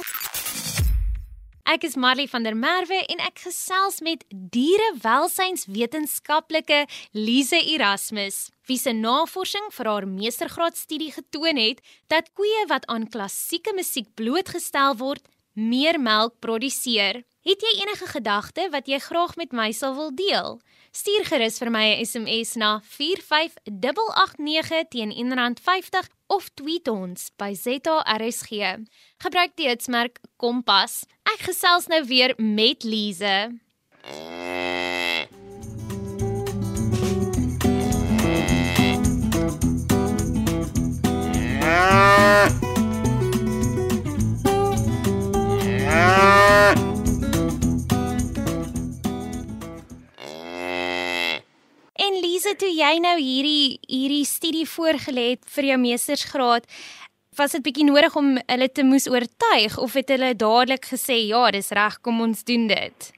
Ek 1.68 1.85
is 1.85 2.00
Marley 2.00 2.25
van 2.26 2.42
der 2.42 2.57
Merwe 2.57 3.04
en 3.12 3.21
ek 3.21 3.45
gesels 3.45 4.00
met 4.00 4.25
dierewelsynswetenskaplike 4.33 6.88
Lise 7.12 7.61
Erasmus, 7.61 8.49
wie 8.68 8.78
se 8.78 8.92
navorsing 8.92 9.72
vir 9.72 9.87
haar 9.88 10.06
meestergraadstudie 10.08 11.12
getoon 11.16 11.56
het 11.56 11.80
dat 12.12 12.28
koeie 12.37 12.66
wat 12.68 12.84
aan 12.87 13.08
klassieke 13.08 13.72
musiek 13.75 14.12
blootgestel 14.14 14.96
word, 15.00 15.25
meer 15.58 15.98
melk 16.00 16.38
produseer. 16.44 17.25
Het 17.48 17.62
jy 17.64 17.70
enige 17.80 18.06
gedagte 18.12 18.68
wat 18.70 18.88
jy 18.90 18.98
graag 19.00 19.37
met 19.40 19.52
my 19.56 19.72
sal 19.72 19.94
wil 19.96 20.10
deel? 20.14 20.60
Stuur 20.92 21.25
gerus 21.30 21.58
vir 21.58 21.70
my 21.70 21.96
'n 21.96 22.04
SMS 22.04 22.54
na 22.56 22.80
45889 22.84 24.88
teen 24.90 25.12
R1.50 25.12 26.08
of 26.26 26.48
tweet 26.54 26.88
ons 26.88 27.30
by 27.37 27.54
ZARSG. 27.54 28.50
Gebruik 29.18 29.56
die 29.56 29.68
hitsmerk 29.68 30.20
Kompas. 30.37 31.04
Ek 31.25 31.40
gesels 31.48 31.87
nou 31.87 32.04
weer 32.04 32.34
met 32.37 32.84
Lize. 32.84 33.58
Lise, 52.38 52.52
toe 52.54 52.68
jy 52.71 53.00
nou 53.02 53.16
hierdie 53.18 53.80
hierdie 53.90 54.26
studie 54.28 54.62
voorgelê 54.71 55.23
het 55.33 55.47
vir 55.50 55.66
jou 55.73 55.76
meestersgraad, 55.83 56.66
was 57.35 57.54
dit 57.57 57.64
bietjie 57.66 57.87
nodig 57.88 58.14
om 58.21 58.28
hulle 58.38 58.68
te 58.71 58.85
moes 58.87 59.09
oortuig 59.11 59.75
of 59.83 59.97
het 59.99 60.12
hulle 60.14 60.28
dadelik 60.38 60.85
gesê 60.87 61.16
ja, 61.18 61.40
dis 61.50 61.73
reg, 61.75 61.97
kom 62.07 62.21
ons 62.23 62.45
doen 62.47 62.68
dit? 62.71 63.09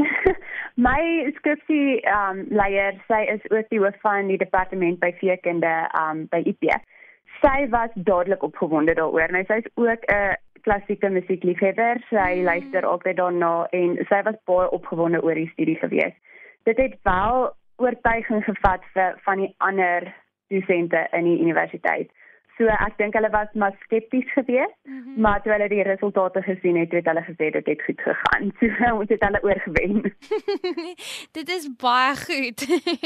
My 0.86 0.96
skripsie 1.36 1.98
um 2.08 2.40
leier, 2.56 2.96
sy 3.10 3.18
is 3.34 3.44
ook 3.50 3.68
die 3.74 3.80
hoof 3.82 3.98
van 4.06 4.30
die 4.32 4.38
departement 4.40 4.96
by 5.02 5.10
veekunde 5.18 5.72
um 6.00 6.22
by 6.32 6.40
IP. 6.48 6.64
Sy 7.42 7.66
was 7.74 7.92
dadelik 8.08 8.46
opgewonde 8.48 8.94
daaroor. 8.96 9.34
Nou 9.34 9.42
sy 9.50 9.58
is 9.60 9.68
ook 9.74 10.08
'n 10.08 10.38
klassieke 10.64 11.10
musiekliefhebber. 11.18 12.00
Sy 12.08 12.40
mm. 12.40 12.48
luister 12.48 12.88
altyd 12.88 13.20
daarna 13.20 13.68
en 13.76 14.00
sy 14.08 14.22
was 14.24 14.40
baie 14.48 14.72
opgewonde 14.72 15.20
oor 15.20 15.36
die 15.36 15.52
studie 15.52 15.76
gewees. 15.84 16.16
Dit 16.64 16.80
het 16.80 16.96
wel 17.04 17.52
oortuiging 17.76 18.44
gevat 18.44 18.84
vir 18.94 19.18
van 19.24 19.42
die 19.44 19.54
ander 19.58 20.12
dosente 20.48 21.06
in 21.12 21.24
die 21.24 21.40
universiteit. 21.40 22.10
So 22.54 22.70
ek 22.70 22.94
dink 23.00 23.16
hulle 23.18 23.32
was 23.34 23.50
maar 23.58 23.74
skepties 23.82 24.28
geweest, 24.32 24.74
mm 24.86 24.98
-hmm. 25.02 25.20
maar 25.20 25.42
toe 25.42 25.52
hulle 25.52 25.68
die 25.68 25.82
resultate 25.82 26.42
gesien 26.42 26.76
het, 26.76 26.92
het 26.92 27.06
hulle 27.10 27.24
gesê 27.26 27.50
dit 27.50 27.66
het 27.66 27.82
goed 27.82 28.00
gegaan. 28.00 28.52
So 28.60 28.94
ons 28.98 29.08
het 29.08 29.24
hulle 29.26 29.40
oorgewen. 29.42 30.14
dit 31.38 31.48
is 31.56 31.66
baie 31.76 32.14
goed. 32.16 32.60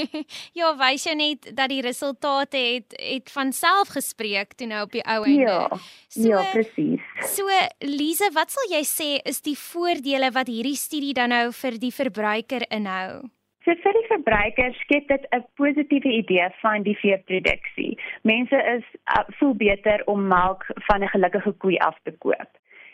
ja, 0.59 0.75
wys 0.77 1.05
jy 1.09 1.15
net 1.15 1.57
dat 1.57 1.69
die 1.69 1.81
resultate 1.81 2.57
het 2.59 2.93
het 3.01 3.33
van 3.33 3.53
self 3.53 3.89
gespreek 3.97 4.53
toe 4.53 4.67
nou 4.67 4.83
op 4.85 4.93
die 4.93 5.05
ou 5.05 5.25
einde. 5.25 5.41
Ja. 5.41 5.69
So, 6.09 6.29
ja, 6.29 6.45
presies. 6.53 7.01
So 7.37 7.49
Lize, 7.79 8.31
wat 8.33 8.53
sal 8.53 8.69
jy 8.77 8.85
sê 8.85 9.11
is 9.25 9.41
die 9.41 9.57
voordele 9.57 10.31
wat 10.31 10.47
hierdie 10.53 10.77
studie 10.77 11.15
dan 11.15 11.29
nou 11.29 11.53
vir 11.53 11.81
die 11.81 11.93
verbruiker 11.93 12.69
inhou? 12.69 13.29
So 13.65 13.75
vir 13.83 13.97
die 13.97 14.07
verbruiker 14.09 14.75
skep 14.83 15.09
dit 15.09 15.27
'n 15.33 15.45
positiewe 15.61 16.13
idee 16.21 16.49
van 16.61 16.83
die 16.83 16.97
veeproduksie. 16.97 17.99
Mense 18.23 18.59
is 18.77 18.85
uh, 19.17 19.25
voel 19.39 19.55
beter 19.55 20.03
om 20.07 20.27
melk 20.27 20.65
van 20.89 21.03
'n 21.03 21.15
gelukkige 21.15 21.53
koei 21.53 21.77
af 21.77 21.99
te 22.05 22.13
koop. 22.19 22.51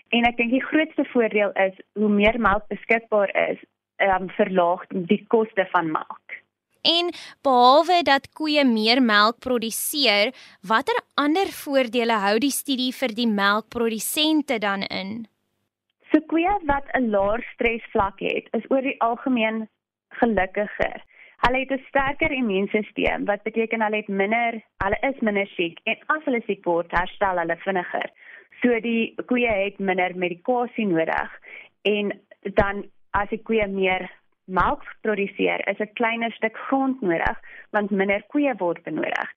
En 0.09 0.25
ek 0.25 0.37
dink 0.37 0.51
die 0.51 0.65
grootste 0.65 1.05
voordeel 1.13 1.53
is 1.53 1.77
hoe 1.99 2.09
meer 2.09 2.41
melk 2.41 2.67
beskikbaar 2.69 3.31
is, 3.51 3.59
um, 3.99 4.29
verlaag 4.31 4.87
die 5.11 5.25
koste 5.29 5.67
van 5.73 5.91
melk. 5.91 6.43
En 6.85 7.13
behalwe 7.43 8.03
dat 8.03 8.29
koeie 8.33 8.65
meer 8.65 9.03
melk 9.03 9.39
produseer, 9.39 10.35
watter 10.61 10.99
ander 11.15 11.49
voordele 11.65 12.19
hou 12.21 12.39
die 12.39 12.53
studie 12.53 12.93
vir 12.93 13.15
die 13.17 13.29
melkprodusente 13.29 14.59
dan 14.59 14.83
in? 14.83 15.27
So 16.13 16.21
koeie 16.29 16.59
wat 16.69 16.85
'n 16.95 17.11
laer 17.11 17.43
stresvlak 17.55 18.21
het, 18.21 18.49
is 18.53 18.69
oor 18.71 18.83
die 18.83 19.01
algemeen 19.01 19.69
gelukkiger. 20.21 21.03
Hulle 21.45 21.59
het 21.59 21.73
'n 21.73 21.85
sterker 21.89 22.33
immuunstelsel 22.33 23.25
wat 23.25 23.43
beteken 23.43 23.83
hulle 23.83 23.97
het 23.97 24.09
minder, 24.09 24.63
hulle 24.85 24.99
is 25.11 25.21
minder 25.21 25.47
siek 25.47 25.79
en 25.85 25.97
as 26.07 26.25
hulle 26.25 26.43
siek 26.47 26.65
word, 26.65 26.91
herstel 26.91 27.39
hulle 27.39 27.57
vinniger. 27.57 28.11
So 28.63 28.81
die 28.81 29.15
koeie 29.27 29.51
het 29.51 29.79
minder 29.79 30.17
medikasie 30.17 30.87
nodig 30.87 31.31
en 31.83 32.21
dan 32.43 32.85
as 33.11 33.29
die 33.29 33.43
koeie 33.43 33.67
meer 33.67 34.11
melk 34.45 34.83
produseer, 35.01 35.69
is 35.69 35.79
'n 35.79 35.93
kleiner 35.93 36.33
stuk 36.33 36.57
grond 36.57 37.01
nodig 37.01 37.39
want 37.71 37.91
minder 37.91 38.23
koeie 38.33 38.55
word 38.57 38.83
benodig. 38.83 39.29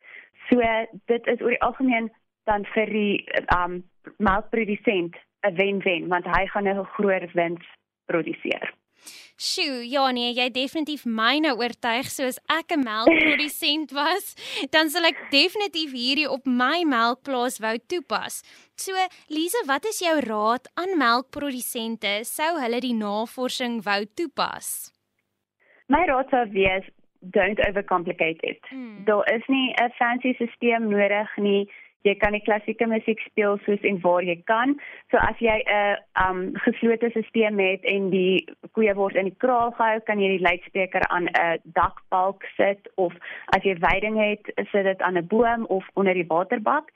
So 0.50 0.62
dit 1.06 1.28
is 1.28 1.42
oor 1.42 1.50
die 1.50 1.62
algemeen 1.62 2.12
dan 2.46 2.66
vir 2.66 2.86
die 2.86 3.26
um 3.58 3.84
melkprodusent 4.18 5.16
'n 5.44 5.56
wen-wen 5.56 6.08
want 6.08 6.26
hy 6.26 6.46
gaan 6.48 6.68
'n 6.68 6.84
groter 6.84 7.30
wins 7.34 7.66
produseer. 8.06 8.74
Sjoe, 9.38 9.84
ja 9.86 10.12
nee, 10.12 10.32
jy 10.34 10.48
definitief 10.50 11.06
my 11.06 11.38
nou 11.44 11.54
oortuig 11.60 12.10
soos 12.10 12.40
ek 12.50 12.74
'n 12.74 12.84
melkprodusent 12.84 13.92
was, 13.94 14.36
dan 14.74 14.90
sal 14.90 15.06
ek 15.06 15.30
definitief 15.32 15.94
hierdie 15.94 16.30
op 16.30 16.46
my 16.46 16.84
melkplaas 16.84 17.60
wou 17.60 17.78
toepas. 17.78 18.42
So, 18.76 18.94
Lise, 19.30 19.64
wat 19.68 19.86
is 19.86 20.00
jou 20.02 20.18
raad 20.20 20.68
aan 20.76 20.98
melkprodusente 20.98 22.26
sou 22.26 22.58
hulle 22.60 22.80
die 22.82 22.94
navorsing 22.94 23.84
wou 23.86 24.06
toepas? 24.16 24.92
My 25.88 26.06
raad 26.06 26.30
sou 26.30 26.46
wees 26.52 26.84
don't 27.22 27.60
overcomplicate 27.68 28.42
it. 28.42 28.62
Hmm. 28.70 29.04
Daar 29.06 29.26
is 29.34 29.46
nie 29.48 29.74
'n 29.74 29.92
fancy 29.98 30.34
stelsel 30.34 30.90
nodig 30.90 31.38
nie 31.38 31.70
jy 32.08 32.16
kan 32.22 32.36
die 32.36 32.44
klassieke 32.46 32.88
musiek 32.90 33.20
speel 33.26 33.58
soos 33.66 33.84
en 33.88 34.00
waar 34.04 34.24
jy 34.26 34.38
kan. 34.50 34.76
So 35.12 35.18
as 35.18 35.40
jy 35.44 35.58
'n 35.66 35.98
um 36.26 36.40
geslote 36.66 37.10
stelsel 37.12 37.60
het 37.60 37.84
en 37.84 38.10
die 38.10 38.46
koeie 38.74 38.94
word 38.96 39.16
in 39.16 39.30
die 39.30 39.40
kraal 39.44 39.72
gehou, 39.72 40.00
kan 40.06 40.20
jy 40.20 40.38
die 40.38 40.48
luidspreker 40.48 41.08
aan 41.10 41.28
'n 41.28 41.60
dakbalk 41.64 42.44
sit 42.56 42.90
of 42.96 43.14
as 43.56 43.64
jy 43.64 43.76
veiding 43.76 44.18
het, 44.18 44.44
sit 44.72 44.84
dit 44.84 45.02
aan 45.02 45.18
'n 45.18 45.28
boom 45.28 45.66
of 45.66 45.86
onder 45.94 46.14
die 46.14 46.28
waterbak. 46.28 46.92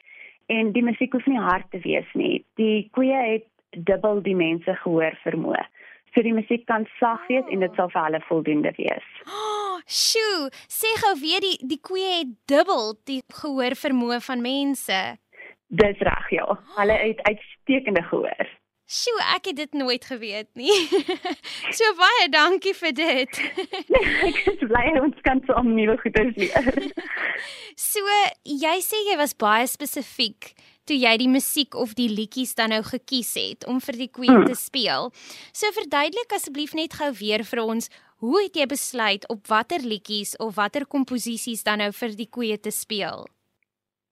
En 0.48 0.72
die 0.72 0.84
musiek 0.84 1.14
hoef 1.14 1.26
nie 1.26 1.40
hard 1.40 1.72
te 1.72 1.80
wees 1.80 2.10
nie. 2.14 2.44
Die 2.56 2.90
koeie 2.92 3.22
het 3.32 3.46
dubbel 3.72 4.22
die 4.22 4.36
mense 4.36 4.76
gehoor 4.76 5.16
vermoë. 5.24 5.64
So 6.12 6.24
die 6.26 6.34
musiek 6.36 6.66
kan 6.68 6.88
sag 7.00 7.24
wees 7.30 7.48
en 7.52 7.64
dit 7.64 7.78
sal 7.80 7.92
vir 7.94 8.04
hulle 8.04 8.22
voldoende 8.28 8.74
wees. 8.76 9.12
Oh, 9.28 9.78
sjoe, 9.88 10.50
sê 10.68 10.92
gou 11.04 11.14
weer 11.22 11.44
die 11.44 11.56
die 11.74 11.80
koeie 11.80 12.18
het 12.20 12.34
dubbel 12.52 12.98
die 13.08 13.22
gehoor 13.42 13.78
vermoë 13.80 14.20
van 14.28 14.44
mense. 14.44 15.00
Dis 15.72 16.02
reg, 16.04 16.34
ja. 16.36 16.48
Hulle 16.76 16.98
het 17.00 17.22
uitstekende 17.30 18.04
gehoor. 18.10 18.50
Sjoe, 18.92 19.22
ek 19.38 19.46
het 19.48 19.56
dit 19.56 19.78
nooit 19.80 20.04
geweet 20.04 20.50
nie. 20.60 20.74
so 21.78 21.94
baie 21.96 22.26
dankie 22.34 22.74
vir 22.76 22.92
dit. 22.98 23.40
ek 24.28 24.42
is 24.52 24.66
bly 24.66 24.84
ons 25.00 25.22
kan 25.24 25.40
so 25.48 25.56
'n 25.56 25.72
nuwe 25.78 25.96
goeie 26.02 26.26
leer. 26.36 26.92
so 27.92 28.04
jy 28.44 28.76
sê 28.84 29.00
jy 29.08 29.16
was 29.22 29.32
baie 29.32 29.64
spesifiek 29.64 30.52
toe 30.86 30.98
jy 30.98 31.16
die 31.22 31.30
musiek 31.32 31.76
of 31.76 31.94
die 31.98 32.10
liedjies 32.12 32.56
dan 32.58 32.74
nou 32.74 32.82
gekies 32.86 33.34
het 33.40 33.68
om 33.68 33.82
vir 33.84 34.00
die 34.04 34.10
queen 34.10 34.42
hmm. 34.42 34.48
te 34.50 34.58
speel. 34.58 35.12
So 35.54 35.70
verduidelik 35.76 36.34
asseblief 36.36 36.74
net 36.78 36.98
gou 37.00 37.12
weer 37.20 37.46
vir 37.48 37.64
ons, 37.64 37.92
hoe 38.22 38.38
het 38.44 38.58
jy 38.58 38.68
besluit 38.70 39.28
op 39.34 39.48
watter 39.50 39.84
liedjies 39.86 40.36
of 40.38 40.56
watter 40.56 40.86
komposisies 40.86 41.64
dan 41.68 41.82
nou 41.82 41.92
vir 42.02 42.18
die 42.18 42.30
koeie 42.30 42.58
te 42.58 42.74
speel? 42.74 43.26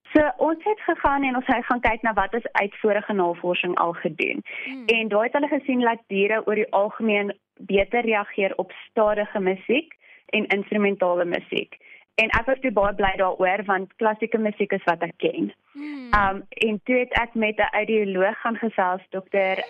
So 0.10 0.26
ons 0.42 0.64
het 0.66 0.80
gegaan 0.88 1.24
en 1.28 1.38
ons 1.38 1.46
het 1.46 1.66
gaan 1.68 1.84
kyk 1.84 2.02
na 2.02 2.16
wat 2.18 2.34
is 2.34 2.48
uit 2.58 2.74
vorige 2.82 3.14
navorsing 3.14 3.76
al 3.78 3.94
gedoen. 3.94 4.42
Hmm. 4.66 4.86
En 4.88 5.12
daai 5.14 5.28
het 5.28 5.38
hulle 5.38 5.52
gesien 5.52 5.86
dat 5.86 6.02
diere 6.08 6.42
oor 6.48 6.58
die 6.58 6.72
algemeen 6.74 7.34
beter 7.60 8.02
reageer 8.02 8.56
op 8.58 8.74
stadige 8.88 9.40
musiek 9.40 9.94
en 10.34 10.48
instrumentale 10.48 11.26
musiek. 11.26 11.78
En 12.20 12.32
ek 12.36 12.46
was 12.50 12.60
baie 12.62 12.96
bly 13.00 13.12
daaroor 13.22 13.64
want 13.66 13.96
klassieke 14.02 14.38
musiek 14.38 14.74
is 14.76 14.86
wat 14.90 15.04
ek 15.06 15.16
ken. 15.24 15.52
Hmm. 15.74 16.10
Um 16.20 16.42
en 16.68 16.80
toe 16.84 16.98
het 17.00 17.14
ek 17.22 17.34
met 17.34 17.58
'n 17.58 17.76
audioloog 17.82 18.40
gaan 18.42 18.58
gesels, 18.58 19.04
dokter 19.10 19.64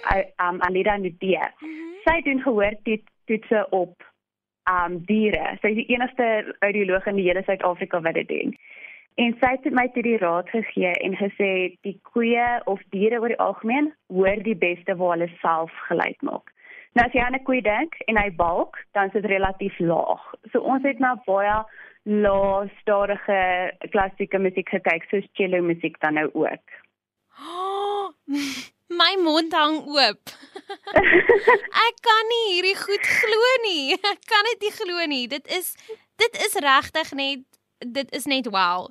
um 0.47 0.61
Alida 0.67 0.97
Nudee. 0.97 1.45
Hmm. 1.59 1.93
Sy 2.05 2.21
doen 2.21 2.41
gehoor 2.41 2.75
toetse 3.25 3.67
op 3.69 4.03
um 4.69 4.99
diere. 5.05 5.57
Sy 5.61 5.67
is 5.67 5.81
die 5.81 5.91
enigste 5.95 6.55
audioloog 6.59 7.05
in 7.05 7.15
die 7.15 7.27
hele 7.27 7.43
Suid-Afrika 7.43 8.01
wat 8.01 8.13
dit 8.13 8.27
doen. 8.27 8.57
En 9.15 9.35
sy 9.39 9.49
het 9.51 9.73
my 9.75 9.87
toe 9.93 10.03
die 10.03 10.17
raad 10.17 10.49
gegee 10.49 10.91
en 10.91 11.17
gesê 11.19 11.75
die 11.81 11.97
koeie 12.11 12.61
of 12.65 12.81
diere 12.89 13.19
oor 13.19 13.33
die 13.33 13.43
algemeen 13.43 13.93
hoor 14.07 14.43
die 14.43 14.55
beste 14.55 14.95
waar 14.95 15.17
hulle 15.17 15.31
self 15.41 15.71
geluid 15.87 16.21
maak. 16.21 16.53
Nou 16.97 17.05
as 17.05 17.13
jy 17.13 17.21
aan 17.21 17.35
'n 17.35 17.43
koe 17.43 17.61
dink 17.61 17.95
en 18.07 18.17
hy 18.17 18.29
balk, 18.35 18.77
dan 18.93 19.05
is 19.05 19.11
dit 19.11 19.25
relatief 19.25 19.79
laag. 19.79 20.23
So 20.51 20.59
ons 20.59 20.83
het 20.83 20.99
nou 20.99 21.17
baie 21.25 21.57
lae 22.09 22.69
stadige 22.81 23.39
klassieke 23.93 24.41
musiek 24.41 24.69
gekyk, 24.73 25.05
soos 25.11 25.27
cello 25.37 25.61
musiek 25.61 25.97
dan 26.01 26.17
nou 26.17 26.29
ook. 26.33 26.77
Oh, 27.39 28.09
my 29.01 29.13
mond 29.21 29.53
hang 29.53 29.83
oop. 29.85 30.33
ek 31.87 32.01
kan 32.05 32.31
nie 32.33 32.45
hierdie 32.53 32.77
goed 32.79 33.05
glo 33.05 33.51
nie. 33.65 33.97
Ek 34.13 34.25
kan 34.29 34.49
dit 34.53 34.65
nie 34.65 34.73
glo 34.75 35.05
nie. 35.09 35.25
Dit 35.31 35.47
is 35.53 35.75
dit 36.19 36.41
is 36.45 36.57
regtig 36.65 37.13
net 37.13 37.45
dit 37.79 38.15
is 38.15 38.25
net 38.25 38.49
wow. 38.51 38.89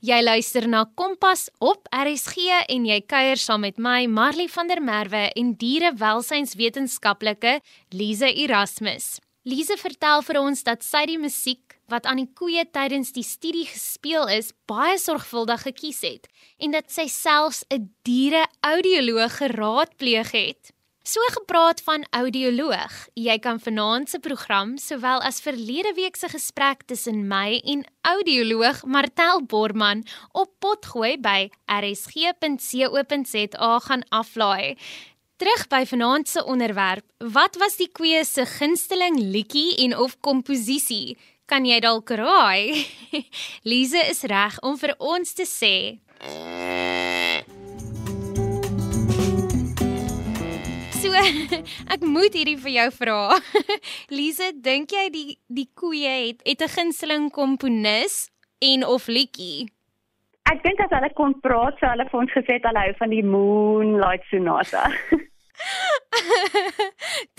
Jy 0.00 0.16
luister 0.24 0.64
na 0.64 0.86
Kompas 0.96 1.50
op 1.60 1.84
RSG 1.92 2.46
en 2.72 2.86
jy 2.88 3.02
kuier 3.04 3.36
saam 3.36 3.60
met 3.66 3.76
my 3.76 4.06
Marley 4.08 4.48
van 4.48 4.70
der 4.70 4.80
Merwe 4.80 5.26
en 5.36 5.50
dierewelsynswetenskaplike 5.60 7.58
Lize 7.92 8.30
Erasmus. 8.32 9.18
Lize 9.44 9.76
vertel 9.76 10.24
vir 10.24 10.40
ons 10.40 10.64
dat 10.64 10.80
sy 10.80 11.04
die 11.10 11.18
musiek 11.20 11.76
wat 11.92 12.08
aan 12.08 12.16
die 12.22 12.32
koeie 12.32 12.64
tydens 12.64 13.12
die 13.12 13.26
studie 13.28 13.66
gespeel 13.68 14.24
is, 14.32 14.56
baie 14.64 14.96
sorgvuldig 14.96 15.68
gekies 15.68 16.00
het 16.08 16.32
en 16.56 16.72
dat 16.72 16.88
sy 16.88 17.04
selfs 17.04 17.60
'n 17.68 17.92
diere-audioloog 18.08 19.36
geraadpleeg 19.36 20.32
het. 20.32 20.72
So 21.10 21.18
gepraat 21.34 21.80
van 21.82 22.04
audioloog. 22.14 22.92
Jy 23.18 23.34
kan 23.42 23.58
vanaand 23.58 24.12
se 24.12 24.20
program 24.22 24.76
sowel 24.78 25.18
as 25.26 25.40
verlede 25.42 25.90
week 25.96 26.14
se 26.16 26.28
gesprek 26.30 26.84
tussen 26.86 27.26
my 27.26 27.58
en 27.72 27.82
audioloog 28.06 28.84
Martel 28.86 29.42
Borman 29.42 30.04
op 30.38 30.52
potgooi 30.62 31.18
by 31.18 31.50
rsg.co.za 31.66 33.72
gaan 33.88 34.06
aflaai. 34.08 34.78
Terug 35.42 35.66
by 35.72 35.82
vanaand 35.90 36.28
se 36.28 36.44
onderwerp. 36.44 37.04
Wat 37.18 37.56
was 37.58 37.76
die 37.80 37.90
koe 37.90 38.24
se 38.24 38.46
gunsteling 38.46 39.18
liedjie 39.18 39.76
en 39.88 39.98
of 39.98 40.20
komposisie? 40.20 41.18
Kan 41.50 41.66
jy 41.66 41.80
dalk 41.82 42.10
raai? 42.14 42.86
Lize 43.70 43.98
is 44.06 44.22
reg 44.30 44.62
om 44.62 44.78
vir 44.78 44.94
ons 44.98 45.34
te 45.34 45.42
sê. 45.42 45.98
So 51.00 51.08
ek 51.94 52.02
moet 52.04 52.34
hierdie 52.36 52.58
vir 52.60 52.74
jou 52.74 52.90
vra. 52.98 53.38
Lise, 54.18 54.50
dink 54.52 54.92
jy 54.92 55.06
die 55.14 55.38
die 55.48 55.64
koeie 55.72 56.26
het 56.26 56.42
het 56.44 56.60
'n 56.66 56.74
gunsteling 56.74 57.30
komponis 57.32 58.28
en 58.60 58.84
of 58.84 59.08
liedjie? 59.08 59.72
Ek 60.52 60.60
dink 60.60 60.76
as 60.84 60.92
hulle 60.92 61.08
kon 61.16 61.32
praat, 61.40 61.80
sou 61.80 61.88
hulle 61.88 62.04
vir 62.10 62.20
ons 62.20 62.36
gesê 62.36 62.58
het 62.58 62.68
hulle 62.68 62.84
hou 62.84 62.92
van 63.00 63.10
die 63.16 63.24
Moonlight 63.24 64.28
Sonata. 64.28 64.84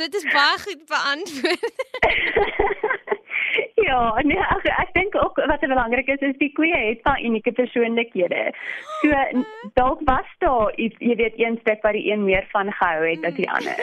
Dit 0.02 0.18
is 0.18 0.26
baie 0.34 0.58
goed 0.66 0.82
beantwoord. 0.90 3.01
Ja, 3.88 4.02
nee, 4.24 4.38
ek, 4.38 4.68
ek 4.84 4.94
dink 4.96 5.16
ook 5.16 5.40
wat 5.50 5.64
belangrik 5.66 6.08
is 6.14 6.24
is 6.26 6.38
die 6.40 6.52
koeie 6.58 6.78
het 6.78 7.02
van 7.06 7.20
unieke 7.26 7.52
persoonlikhede. 7.52 8.52
So 9.02 9.10
dalk 9.80 10.02
was 10.10 10.30
daar 10.44 10.76
iets, 10.76 10.96
jy 11.00 11.16
weet, 11.20 11.40
een 11.40 11.58
stuk 11.62 11.82
wat 11.86 11.98
die 11.98 12.12
een 12.12 12.24
meer 12.24 12.48
van 12.52 12.72
gehou 12.72 13.06
het 13.08 13.26
as 13.26 13.38
die 13.38 13.50
ander. 13.50 13.82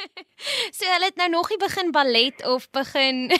so 0.78 0.88
hulle 0.92 1.08
het 1.08 1.20
nou 1.20 1.28
nog 1.32 1.50
nie 1.50 1.60
begin 1.60 1.92
ballet 1.92 2.46
of 2.46 2.68
begin 2.70 3.30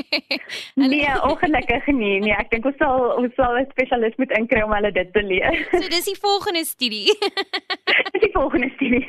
Nee, 0.74 1.08
ongelukkig 1.22 1.86
nie. 1.86 2.18
Nee, 2.20 2.34
ek 2.36 2.50
dink 2.52 2.68
ons 2.68 2.78
sal 2.82 3.16
ons 3.16 3.34
sal 3.38 3.56
'n 3.60 3.70
spesialis 3.72 4.18
moet 4.20 4.34
inkry 4.38 4.62
om 4.64 4.74
hulle 4.76 4.92
dit 4.92 5.12
te 5.12 5.22
leer. 5.22 5.56
so 5.72 5.88
dis 5.88 6.12
die 6.12 6.20
volgende 6.20 6.64
studie. 6.64 7.12
dis 8.12 8.22
die 8.28 8.34
volgende 8.34 8.70
studie. 8.76 9.04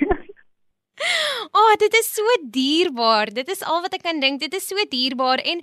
O, 1.51 1.59
oh, 1.61 1.73
dit 1.77 1.93
is 1.93 2.07
so 2.13 2.23
dierbaar. 2.41 3.29
Dit 3.33 3.49
is 3.53 3.61
al 3.63 3.83
wat 3.85 3.93
ek 3.93 4.03
kan 4.05 4.19
dink. 4.19 4.39
Dit 4.41 4.55
is 4.57 4.65
so 4.67 4.81
dierbaar 4.89 5.43
en 5.45 5.61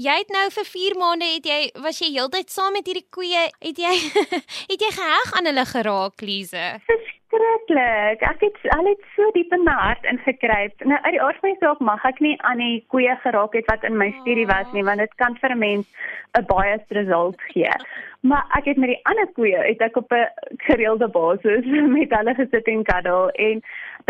Jy 0.00 0.14
het 0.16 0.30
nou 0.32 0.46
vir 0.54 0.64
4 0.64 0.94
maande 0.96 1.26
het 1.28 1.44
jy 1.44 1.58
was 1.84 1.98
jy 2.00 2.06
heeltyd 2.14 2.48
saam 2.48 2.72
met 2.72 2.86
hierdie 2.88 3.08
koeie. 3.12 3.42
Het 3.60 3.80
jy 3.82 3.90
het 4.72 4.84
jy 4.84 4.88
geheg 4.96 5.32
aan 5.36 5.48
hulle 5.50 5.64
geraak, 5.68 6.22
Lize? 6.24 6.62
Verskriklik. 6.88 8.22
Ek 8.30 8.44
het 8.46 8.56
al 8.78 8.88
het 8.88 9.02
so 9.16 9.28
diep 9.34 9.52
in 9.52 9.66
my 9.66 9.74
hart 9.76 10.06
ingekruip. 10.08 10.86
Nou 10.88 11.00
uit 11.04 11.12
die 11.18 11.20
aard 11.26 11.42
van 11.42 11.52
die 11.52 11.60
saak 11.60 11.82
mag 11.84 12.06
ek 12.08 12.22
nie 12.24 12.32
aan 12.48 12.62
die 12.64 12.78
koeie 12.94 13.18
geraak 13.26 13.58
het 13.58 13.68
wat 13.68 13.84
in 13.84 14.00
my 14.00 14.08
studie 14.22 14.48
was 14.48 14.72
nie, 14.72 14.86
want 14.88 15.04
dit 15.04 15.12
kan 15.20 15.36
vir 15.42 15.52
'n 15.52 15.60
mens 15.66 15.86
'n 16.38 16.48
baie 16.48 16.80
result 16.96 17.36
gee. 17.52 17.76
Maar 18.24 18.44
ek 18.56 18.72
het 18.72 18.80
met 18.80 18.94
die 18.94 19.04
ander 19.04 19.28
koeie 19.36 19.60
het 19.68 19.84
ek 19.84 20.00
op 20.00 20.12
'n 20.12 20.32
gereelde 20.64 21.08
basis 21.08 21.64
met 21.98 22.16
hulle 22.16 22.34
gesit 22.40 22.72
en 22.72 22.84
kuddel 22.84 23.28
en 23.30 23.60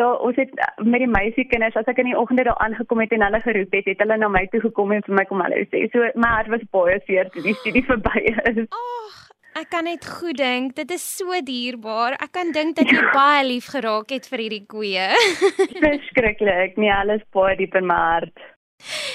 daar 0.00 0.20
ons 0.26 0.38
het 0.40 0.52
met 0.82 1.02
die 1.04 1.10
meisiekinders 1.10 1.76
as 1.78 1.88
ek 1.92 2.00
in 2.02 2.10
die 2.10 2.18
oggende 2.18 2.46
daar 2.48 2.60
aangekom 2.64 3.02
het 3.04 3.12
en 3.16 3.24
hulle 3.26 3.40
geroep 3.44 3.74
het, 3.78 3.90
het 3.92 4.04
hulle 4.04 4.20
na 4.20 4.30
my 4.32 4.46
toe 4.52 4.62
gekom 4.66 4.94
en 4.96 5.04
vir 5.06 5.18
my 5.18 5.24
kom 5.28 5.42
hallo 5.44 5.64
sê. 5.72 5.86
So 5.94 6.12
my 6.14 6.30
hart 6.36 6.52
was 6.52 6.64
baie 6.76 7.00
seer 7.06 7.30
toe 7.34 7.44
die 7.46 7.56
studie 7.62 7.84
verby 7.90 8.24
is. 8.52 8.62
Ag, 8.66 9.18
ek 9.62 9.72
kan 9.74 9.88
net 9.88 10.06
goed 10.06 10.38
dink, 10.40 10.76
dit 10.78 10.94
is 10.96 11.04
so 11.16 11.40
dierbaar. 11.46 12.16
Ek 12.22 12.32
kan 12.36 12.54
dink 12.56 12.78
dat 12.80 12.92
jy 12.92 13.02
baie 13.14 13.44
lief 13.48 13.68
geraak 13.74 14.14
het 14.14 14.30
vir 14.32 14.46
hierdie 14.46 14.64
koeie. 14.70 15.10
Verskriklik. 15.84 16.80
Nee, 16.80 16.92
alles 16.94 17.24
baie 17.36 17.58
diep 17.60 17.76
in 17.78 17.88
my 17.90 18.00
hart. 18.14 18.48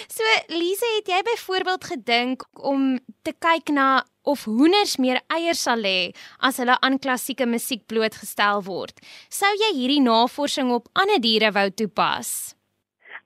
So 0.08 0.24
Lise, 0.54 0.90
het 0.98 1.10
jy 1.10 1.22
byvoorbeeld 1.28 1.88
gedink 1.92 2.46
om 2.54 3.00
te 3.28 3.34
kyk 3.34 3.72
na 3.76 4.04
of 4.26 4.46
hoenders 4.50 4.98
meer 4.98 5.22
eiers 5.34 5.62
sal 5.68 5.82
lê 5.86 6.12
as 6.40 6.58
hulle 6.62 6.78
aan 6.82 7.00
klassieke 7.02 7.46
musiek 7.46 7.86
blootgestel 7.88 8.64
word? 8.66 9.02
Sou 9.30 9.52
jy 9.62 9.72
hierdie 9.78 10.04
navorsing 10.06 10.74
op 10.74 10.90
ander 10.94 11.22
diere 11.22 11.54
wou 11.56 11.70
toepas? 11.70 12.56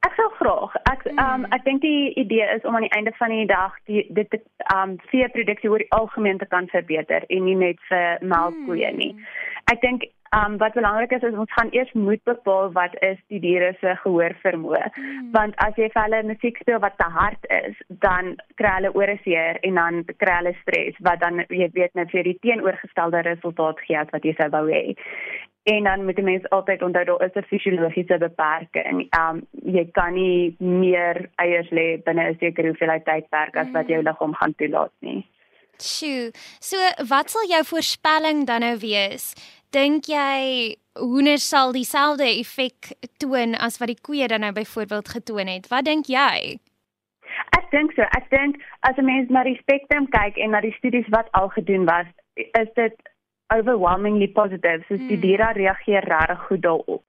Ek 0.08 0.14
sou 0.16 0.30
graag. 0.38 0.76
Ek 0.88 1.02
um 1.20 1.44
ek 1.56 1.66
dink 1.66 1.82
die 1.84 2.14
idee 2.20 2.46
is 2.56 2.64
om 2.64 2.78
aan 2.78 2.86
die 2.88 2.96
einde 2.96 3.12
van 3.18 3.34
die 3.36 3.48
dag 3.50 3.76
die 3.90 4.06
dit 4.16 4.38
um 4.76 4.96
veeproduksie 5.12 5.72
oor 5.72 5.84
die 5.84 5.92
algemeen 5.98 6.40
te 6.40 6.48
kan 6.48 6.70
verbeter 6.72 7.26
en 7.28 7.44
nie 7.48 7.58
net 7.60 7.84
vir 7.90 8.24
melkkoeie 8.24 8.94
nie. 8.96 9.12
Hmm. 9.18 9.28
Ek 9.74 9.84
dink 9.84 10.08
Um 10.36 10.58
wat 10.62 10.74
belangrik 10.74 11.12
is 11.12 11.24
is 11.26 11.34
ons 11.34 11.54
gaan 11.58 11.72
eers 11.74 11.92
moet 11.94 12.24
bepaal 12.24 12.72
wat 12.72 12.94
is 13.02 13.18
die 13.34 13.40
diere 13.42 13.72
se 13.80 13.96
gehoor 14.04 14.36
vermoë. 14.44 14.84
Mm. 14.94 15.30
Want 15.34 15.56
as 15.66 15.78
jy 15.82 15.88
vir 15.90 16.04
hulle 16.04 16.22
musiek 16.30 16.60
speel 16.62 16.82
wat 16.84 16.98
te 17.02 17.08
hard 17.16 17.48
is, 17.58 17.80
dan 18.06 18.36
kry 18.62 18.76
hulle 18.78 18.94
ore 18.94 19.18
seer 19.24 19.58
en 19.66 19.80
dan 19.82 20.04
kry 20.22 20.36
hulle 20.42 20.54
stres 20.62 21.00
wat 21.08 21.24
dan 21.24 21.42
jy 21.50 21.70
weet 21.74 21.98
net 21.98 22.14
vir 22.14 22.30
die 22.30 22.38
teenoorgestelde 22.46 23.24
resultaat 23.26 23.82
gee 23.88 23.98
as 23.98 24.12
wat 24.14 24.28
jy 24.28 24.36
sou 24.38 24.52
wou 24.54 24.68
hê. 24.70 24.84
En 25.74 25.90
dan 25.90 26.06
moet 26.06 26.22
die 26.22 26.26
mens 26.26 26.46
altyd 26.56 26.86
onthou 26.86 27.04
daar 27.10 27.26
is 27.26 27.36
'n 27.36 27.50
fisiologiese 27.50 28.18
beperking. 28.18 29.10
Um 29.18 29.42
jy 29.66 29.86
kan 29.98 30.14
nie 30.14 30.56
meer 30.60 31.30
eiers 31.42 31.70
lê 31.72 32.04
binne 32.06 32.30
'n 32.30 32.38
sekere 32.40 32.70
hoeveelheid 32.70 33.06
tydperk 33.06 33.56
as 33.56 33.72
wat 33.74 33.88
jou 33.88 34.02
mm. 34.02 34.08
liggaam 34.08 34.34
gaan 34.34 34.56
toelaat 34.56 34.94
nie. 35.00 35.26
Sjoe. 35.82 36.32
So 36.60 36.78
wat 37.08 37.32
sal 37.32 37.48
jou 37.48 37.64
voorspelling 37.64 38.46
dan 38.46 38.60
nou 38.60 38.78
wees? 38.78 39.34
Dink 39.70 40.08
jy 40.10 40.78
hoenders 40.98 41.44
sal 41.46 41.76
dieselfde 41.76 42.26
effek 42.26 42.88
toon 43.22 43.54
as 43.54 43.78
wat 43.78 43.92
die 43.92 44.02
koeie 44.02 44.26
dan 44.28 44.42
nou 44.42 44.50
byvoorbeeld 44.56 45.12
getoon 45.14 45.52
het? 45.52 45.68
Wat 45.70 45.86
dink 45.86 46.10
jy? 46.10 46.58
Ek 47.54 47.68
dink 47.70 47.94
so. 47.94 48.02
Ek 48.18 48.26
dink 48.34 48.58
as 48.90 48.98
'n 48.98 49.06
mens 49.06 49.30
na 49.30 49.44
die 49.44 49.60
spektrum 49.62 50.10
kyk 50.10 50.42
en 50.42 50.52
na 50.52 50.62
die 50.62 50.74
studies 50.80 51.06
wat 51.14 51.30
al 51.38 51.50
gedoen 51.54 51.86
was, 51.86 52.10
is 52.36 52.72
dit 52.74 52.96
overwhelmingly 53.54 54.28
positive. 54.28 54.82
So 54.88 54.98
die 54.98 55.06
hmm. 55.06 55.22
diere 55.22 55.54
reageer 55.54 56.04
regtig 56.04 56.42
goed 56.48 56.62
daarop. 56.62 57.04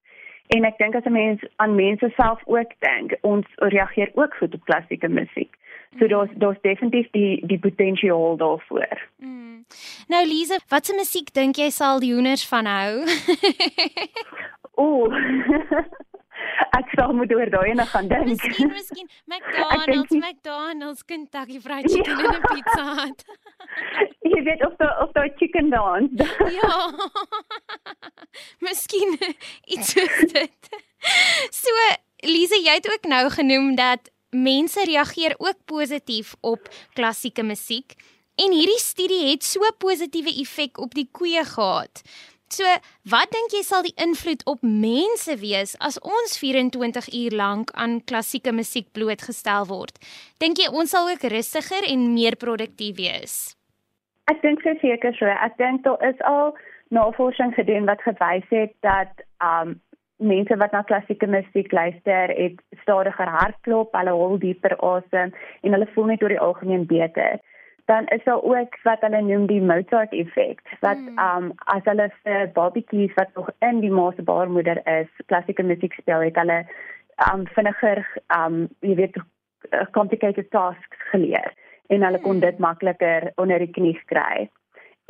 En 0.53 0.65
ek 0.65 0.79
dink 0.79 0.95
as 0.95 1.05
'n 1.05 1.13
mens 1.13 1.41
aan 1.57 1.75
mense 1.75 2.13
self 2.17 2.41
ook 2.45 2.73
dink, 2.79 3.17
ons 3.23 3.47
reageer 3.57 4.11
ook 4.15 4.35
goed 4.35 4.55
op 4.55 4.65
klassieke 4.65 5.09
musiek. 5.09 5.57
So 5.99 6.07
daar's 6.07 6.31
daar's 6.35 6.61
definitief 6.63 7.11
die 7.11 7.47
die 7.47 7.59
potensiaal 7.59 8.37
daarvoor. 8.37 9.09
Mm. 9.17 9.65
Nou 10.09 10.27
Lize, 10.27 10.61
watse 10.69 10.95
musiek 10.95 11.33
dink 11.35 11.57
jy 11.57 11.71
sal 11.71 12.01
die 12.01 12.13
hoenders 12.15 12.47
van 12.49 12.67
hou? 12.67 13.03
Ooh. 14.83 15.11
ek 16.79 16.93
sal 16.97 17.13
moet 17.17 17.33
oor 17.35 17.51
daai 17.53 17.71
en 17.73 17.83
gaan 17.93 18.09
dink. 18.11 18.29
Miskien, 18.31 18.71
miskien 18.75 19.09
McDonald's, 19.33 20.15
McDonald's, 20.15 21.03
Kentucky 21.05 21.61
Fried 21.61 21.91
Chicken 21.91 22.19
ja. 22.19 22.29
en 22.29 22.39
'n 22.39 22.47
Pizza 22.47 22.85
Hut. 23.01 23.25
Jy 24.31 24.43
weet 24.47 24.65
of 24.67 24.77
daai 24.79 25.03
of 25.05 25.13
daai 25.19 25.31
chicken 25.43 25.71
dance. 25.71 26.29
ja. 26.61 26.73
miskien 28.67 29.19
iets 29.75 29.93
soos 29.97 30.23
dit. 30.33 30.73
So, 31.51 31.77
Lise, 32.29 32.63
jy 32.63 32.79
het 32.79 32.89
ook 32.93 33.07
nou 33.09 33.25
genoem 33.31 33.75
dat 33.75 34.11
mense 34.31 34.85
reageer 34.85 35.35
ook 35.39 35.59
positief 35.65 36.35
op 36.41 36.69
klassieke 36.95 37.43
musiek 37.43 37.97
en 38.41 38.53
hierdie 38.55 38.81
studie 38.81 39.31
het 39.31 39.45
so 39.45 39.61
positiewe 39.79 40.33
effek 40.41 40.79
op 40.79 40.95
die 40.95 41.09
koeie 41.13 41.45
gehad. 41.45 42.03
So, 42.51 42.67
wat 43.07 43.31
dink 43.31 43.53
jy 43.55 43.61
sal 43.63 43.85
die 43.87 43.95
invloed 44.03 44.41
op 44.51 44.65
mense 44.67 45.37
wees 45.39 45.77
as 45.79 46.01
ons 46.03 46.35
24 46.41 47.07
uur 47.15 47.37
lank 47.39 47.71
aan 47.79 48.01
klassieke 48.03 48.51
musiek 48.51 48.89
blootgestel 48.97 49.69
word? 49.71 50.01
Dink 50.43 50.59
jy 50.59 50.67
ons 50.75 50.91
sal 50.91 51.13
ook 51.13 51.29
rustiger 51.31 51.87
en 51.87 52.09
meer 52.17 52.35
produktief 52.35 52.97
wees? 52.99 53.37
Ek 54.31 54.43
dink 54.43 54.67
seker 54.67 55.15
so. 55.15 55.31
Ek 55.31 55.55
dink 55.63 55.87
daar 55.87 56.03
is 56.07 56.19
al 56.27 56.51
navorsing 56.91 57.55
gedoen 57.55 57.87
wat 57.87 58.03
gewys 58.03 58.47
het 58.51 58.75
dat 58.83 59.23
um 59.39 59.79
mense 60.21 60.57
wat 60.61 60.73
na 60.73 60.83
klassieke 60.83 61.27
musiek 61.27 61.73
luister, 61.73 62.33
het 62.37 62.61
stadiger 62.83 63.29
hartklop, 63.29 63.95
hulle 63.97 64.17
hol 64.17 64.39
dieper 64.39 64.77
asem 64.79 65.33
en 65.63 65.77
hulle 65.77 65.89
voel 65.95 66.13
net 66.13 66.23
oor 66.23 66.35
die 66.35 66.45
algemeen 66.49 66.87
beter 66.87 67.41
dan 67.91 68.07
is 68.07 68.25
daar 68.25 68.43
ook 68.43 68.79
wat 68.83 69.01
hulle 69.01 69.21
noem 69.21 69.47
die 69.47 69.63
Mozart 69.63 70.13
effek 70.13 70.61
wat 70.81 70.97
hmm. 70.97 71.19
um 71.19 71.53
as 71.75 71.83
hulle 71.91 72.07
vir 72.23 72.47
babatjies 72.59 73.17
wat 73.19 73.35
nog 73.35 73.51
in 73.69 73.81
die 73.85 73.91
ma 73.99 74.05
se 74.17 74.23
baarmoeder 74.23 74.79
is 74.99 75.11
klassieke 75.33 75.67
musiek 75.71 75.97
speel 75.99 76.23
het 76.27 76.39
hulle 76.43 76.59
um 77.33 77.43
vinniger 77.57 78.03
um 78.37 78.61
jy 78.87 78.95
weet 79.03 79.19
complicated 79.99 80.51
tasks 80.55 81.03
geleer 81.11 81.51
en 81.89 82.07
hulle 82.07 82.23
kon 82.27 82.39
hmm. 82.39 82.47
dit 82.47 82.63
makliker 82.69 83.33
onder 83.43 83.59
die 83.59 83.75
knie 83.79 83.99
kry. 84.13 84.49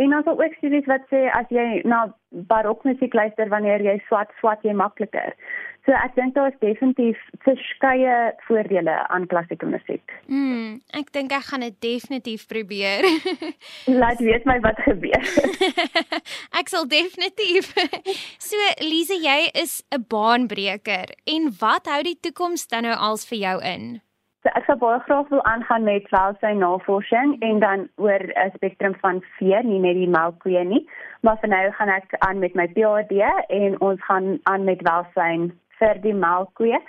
En 0.01 0.11
dan 0.11 0.27
ook 0.27 0.55
studies 0.57 0.87
wat 0.89 1.05
sê 1.13 1.27
as 1.37 1.49
jy 1.53 1.83
na 1.85 2.07
barokmusiek 2.49 3.15
luister 3.15 3.51
wanneer 3.53 3.83
jy 3.85 3.99
swat 4.07 4.31
swat 4.39 4.63
jy 4.65 4.73
makliker. 4.73 5.35
So 5.85 5.97
ek 5.97 6.15
dink 6.17 6.35
daar 6.37 6.51
is 6.53 6.59
definitief 6.61 7.21
verskeie 7.45 8.17
voordele 8.47 8.97
aan 9.13 9.27
klassieke 9.29 9.69
musiek. 9.69 10.13
Mm, 10.29 10.81
ek 10.97 11.13
dink 11.17 11.33
ek 11.37 11.49
gaan 11.51 11.65
dit 11.67 11.77
definitief 11.85 12.47
probeer. 12.49 13.05
Laat 14.01 14.21
weet 14.25 14.49
my 14.49 14.59
wat 14.65 14.81
gebeur. 14.87 15.25
ek 16.61 16.73
sal 16.73 16.89
definitief. 16.89 17.73
So 18.51 18.57
Lise, 18.83 19.17
jy 19.21 19.51
is 19.55 19.83
'n 19.95 20.05
baanbreker 20.09 21.13
en 21.27 21.51
wat 21.61 21.87
hou 21.87 22.03
die 22.03 22.19
toekoms 22.19 22.67
dan 22.67 22.89
nou 22.89 22.97
als 22.97 23.27
vir 23.29 23.39
jou 23.39 23.59
in? 23.63 24.01
So 24.41 24.49
ek 24.57 24.65
sou 24.65 24.75
baie 24.81 25.01
graag 25.05 25.29
wil 25.29 25.43
aangaan 25.45 25.83
met 25.85 26.07
welsyn 26.15 26.63
navorsing 26.63 27.33
en 27.45 27.59
dan 27.61 27.89
oor 27.97 28.23
'n 28.25 28.53
spektrum 28.55 28.95
van 29.01 29.21
vee, 29.37 29.59
nie 29.63 29.81
net 29.81 29.95
die 29.95 30.09
melkkoeie 30.09 30.65
nie, 30.65 30.89
maar 31.21 31.37
vir 31.43 31.51
nou 31.53 31.71
gaan 31.71 31.89
ek 31.89 32.15
aan 32.19 32.39
met 32.39 32.55
my 32.55 32.67
PhD 32.77 33.21
en 33.49 33.81
ons 33.81 34.05
gaan 34.05 34.39
aan 34.43 34.65
met 34.65 34.81
welsyn 34.83 35.53
vir 35.79 36.01
die 36.07 36.15
melkkoeë 36.15 36.81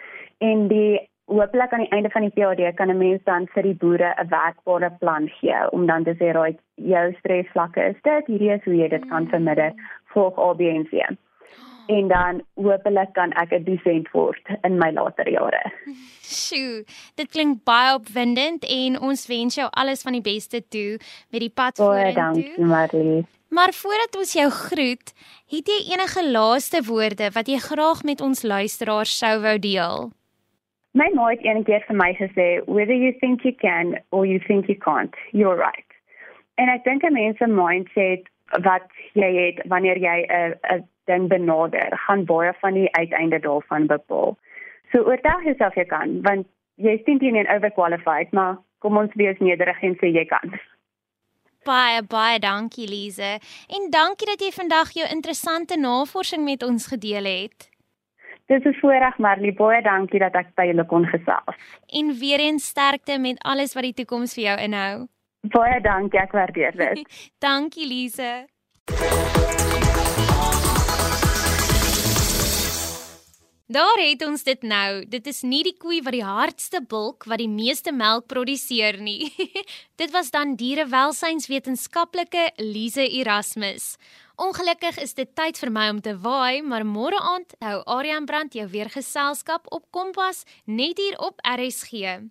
en 0.50 0.68
die 0.68 1.00
hooplik 1.26 1.74
aan 1.74 1.84
die 1.84 1.92
einde 1.96 2.10
van 2.10 2.22
die 2.22 2.34
PhD 2.36 2.76
kan 2.76 2.90
'n 2.90 2.98
mens 2.98 3.24
dan 3.24 3.48
vir 3.48 3.64
die 3.64 3.80
boere 3.84 4.14
'n 4.18 4.28
werkbare 4.30 4.92
plan 5.00 5.28
gee 5.28 5.60
om 5.72 5.86
dan 5.86 6.04
te 6.04 6.16
sê 6.20 6.32
raai 6.32 6.56
jou 6.76 7.14
stresvlakke 7.20 7.82
is 7.92 8.02
dit 8.02 8.28
hierdie 8.28 8.54
is 8.56 8.64
hoe 8.64 8.76
jy 8.76 8.88
dit 8.88 9.10
kan 9.10 9.28
verminder 9.28 9.72
volg 10.14 10.40
ABNC 10.40 10.92
en 10.94 11.18
dan 11.88 12.42
hooplik 12.56 13.14
kan 13.14 13.32
ek 13.34 13.52
'n 13.52 13.64
dosent 13.64 14.12
word 14.12 14.42
in 14.64 14.78
my 14.78 14.92
later 14.92 15.30
jare. 15.30 15.72
Sjoe, 16.22 16.86
dit 17.16 17.30
klink 17.32 17.64
baie 17.64 17.96
opwindend 17.96 18.66
en 18.66 19.00
ons 19.00 19.28
wens 19.28 19.56
jou 19.56 19.68
alles 19.72 20.02
van 20.02 20.14
die 20.14 20.22
beste 20.22 20.68
toe 20.68 21.00
met 21.32 21.42
die 21.42 21.54
pad 21.54 21.78
vorentoe. 21.78 22.14
Baie 22.14 22.14
dankie, 22.14 22.66
Marlie. 22.66 23.26
Maar 23.50 23.74
voordat 23.74 24.16
ons 24.16 24.34
jou 24.34 24.50
groet, 24.50 25.14
het 25.52 25.68
jy 25.68 25.92
enige 25.92 26.32
laaste 26.32 26.80
woorde 26.88 27.32
wat 27.32 27.48
jy 27.48 27.58
graag 27.60 28.04
met 28.04 28.22
ons 28.22 28.44
luisteraars 28.44 29.18
sou 29.18 29.42
wou 29.42 29.60
deel? 29.60 30.12
My 30.94 31.10
ma 31.14 31.30
het 31.32 31.44
eendag 31.44 31.86
vir 31.88 31.96
my 31.96 32.14
gesê, 32.14 32.64
"Whether 32.66 32.96
you 32.96 33.12
think 33.20 33.44
you 33.44 33.56
can 33.56 34.00
or 34.10 34.26
you 34.26 34.40
think 34.48 34.68
you 34.68 34.78
can't, 34.78 35.16
you're 35.32 35.56
right." 35.56 35.92
En 36.56 36.70
ek 36.70 36.84
dink 36.84 37.04
'n 37.04 37.14
mens 37.14 37.38
se 37.38 37.48
mindset 37.48 38.31
wat 38.64 38.84
jy 39.14 39.32
het 39.36 39.68
wanneer 39.68 39.98
jy 39.98 40.26
'n 40.28 40.56
'n 40.76 40.88
ding 41.06 41.28
benader, 41.28 41.98
gaan 42.06 42.26
baie 42.26 42.54
van 42.60 42.74
die 42.74 42.92
uiteinde 42.92 43.40
daarvan 43.40 43.88
bepaal. 43.88 44.38
So 44.92 45.04
oortuig 45.04 45.44
jouself 45.44 45.76
jy 45.76 45.86
kan, 45.86 46.22
want 46.22 46.48
jy 46.76 46.92
is 46.98 47.04
teen 47.04 47.48
overqualified, 47.48 48.32
maar 48.32 48.58
kom 48.80 48.98
ons 48.98 49.14
wees 49.14 49.40
nederig 49.40 49.82
en 49.82 49.96
sê 49.96 50.12
jy 50.12 50.26
kan. 50.26 50.60
Baie 51.66 52.02
baie 52.02 52.40
dankie 52.40 52.88
Lize 52.90 53.38
en 53.70 53.90
dankie 53.94 54.28
dat 54.28 54.42
jy 54.42 54.50
vandag 54.52 54.94
jou 54.98 55.08
interessante 55.08 55.78
navorsing 55.78 56.44
met 56.44 56.64
ons 56.64 56.88
gedeel 56.88 57.24
het. 57.26 57.70
Dis 58.50 58.66
'n 58.66 58.74
voorreg 58.82 59.18
Marlie, 59.18 59.54
baie 59.54 59.82
dankie 59.82 60.20
dat 60.20 60.36
ek 60.36 60.56
by 60.56 60.66
julle 60.66 60.86
kon 60.86 61.06
gesels. 61.06 61.56
En 61.88 62.14
weer 62.20 62.40
eens 62.40 62.66
sterkte 62.66 63.20
met 63.20 63.44
alles 63.44 63.74
wat 63.74 63.84
die 63.84 63.94
toekoms 63.94 64.34
vir 64.34 64.44
jou 64.44 64.58
inhou. 64.60 65.08
Baie 65.42 65.80
dankie, 65.82 66.20
ek 66.22 66.36
waardeer 66.38 66.76
dit. 66.78 67.08
dankie 67.46 67.88
Lize. 67.90 68.46
Daar 73.72 74.02
het 74.04 74.22
ons 74.26 74.44
dit 74.44 74.62
nou. 74.62 75.06
Dit 75.10 75.26
is 75.32 75.42
nie 75.42 75.64
die 75.64 75.74
koei 75.80 76.02
wat 76.06 76.14
die 76.14 76.26
hardste 76.28 76.82
bulk 76.86 77.26
wat 77.26 77.40
die 77.42 77.50
meeste 77.50 77.94
melk 77.96 78.28
produseer 78.30 79.00
nie. 79.02 79.32
dit 80.02 80.12
was 80.14 80.30
dan 80.30 80.54
dierewelsynswetenskaplike 80.60 82.52
Lize 82.60 83.08
Erasmus. 83.08 83.96
Ongelukkig 84.38 85.00
is 85.02 85.18
dit 85.18 85.32
tyd 85.34 85.58
vir 85.58 85.72
my 85.74 85.88
om 85.90 86.04
te 86.06 86.14
waai, 86.22 86.62
maar 86.62 86.86
môre 86.86 87.18
aand 87.18 87.58
hou 87.66 87.80
Aryan 87.96 88.30
Brand 88.30 88.54
jou 88.54 88.68
weer 88.70 88.94
geselskap 88.94 89.66
op 89.74 89.90
Kompas 89.90 90.44
net 90.66 91.02
hier 91.02 91.18
op 91.18 91.42
RSG. 91.42 92.22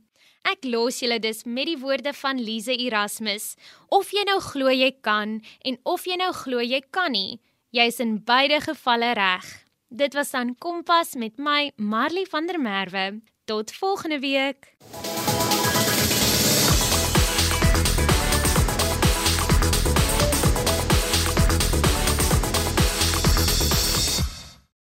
Ek 0.48 0.64
los 0.64 1.00
julle 1.03 1.18
dus 1.20 1.44
met 1.44 1.68
die 1.68 1.79
woorde 1.79 2.12
van 2.16 2.40
Lize 2.40 2.72
Erasmus. 2.72 3.55
Of 3.88 4.12
jy 4.14 4.24
nou 4.29 4.38
glo 4.40 4.72
jy 4.72 4.92
kan 5.05 5.40
en 5.64 5.79
of 5.85 6.07
jy 6.09 6.16
nou 6.20 6.33
glo 6.33 6.64
jy 6.64 6.81
kan 6.90 7.12
nie, 7.12 7.40
jy's 7.76 8.00
in 8.00 8.18
beide 8.24 8.62
gevalle 8.64 9.12
reg. 9.18 9.46
Dit 9.90 10.14
was 10.14 10.31
dan 10.33 10.55
Kompas 10.59 11.16
met 11.18 11.38
my 11.38 11.72
Marley 11.76 12.24
van 12.31 12.46
der 12.46 12.61
Merwe. 12.61 13.20
Tot 13.44 13.72
volgende 13.74 14.20
week. 14.20 14.76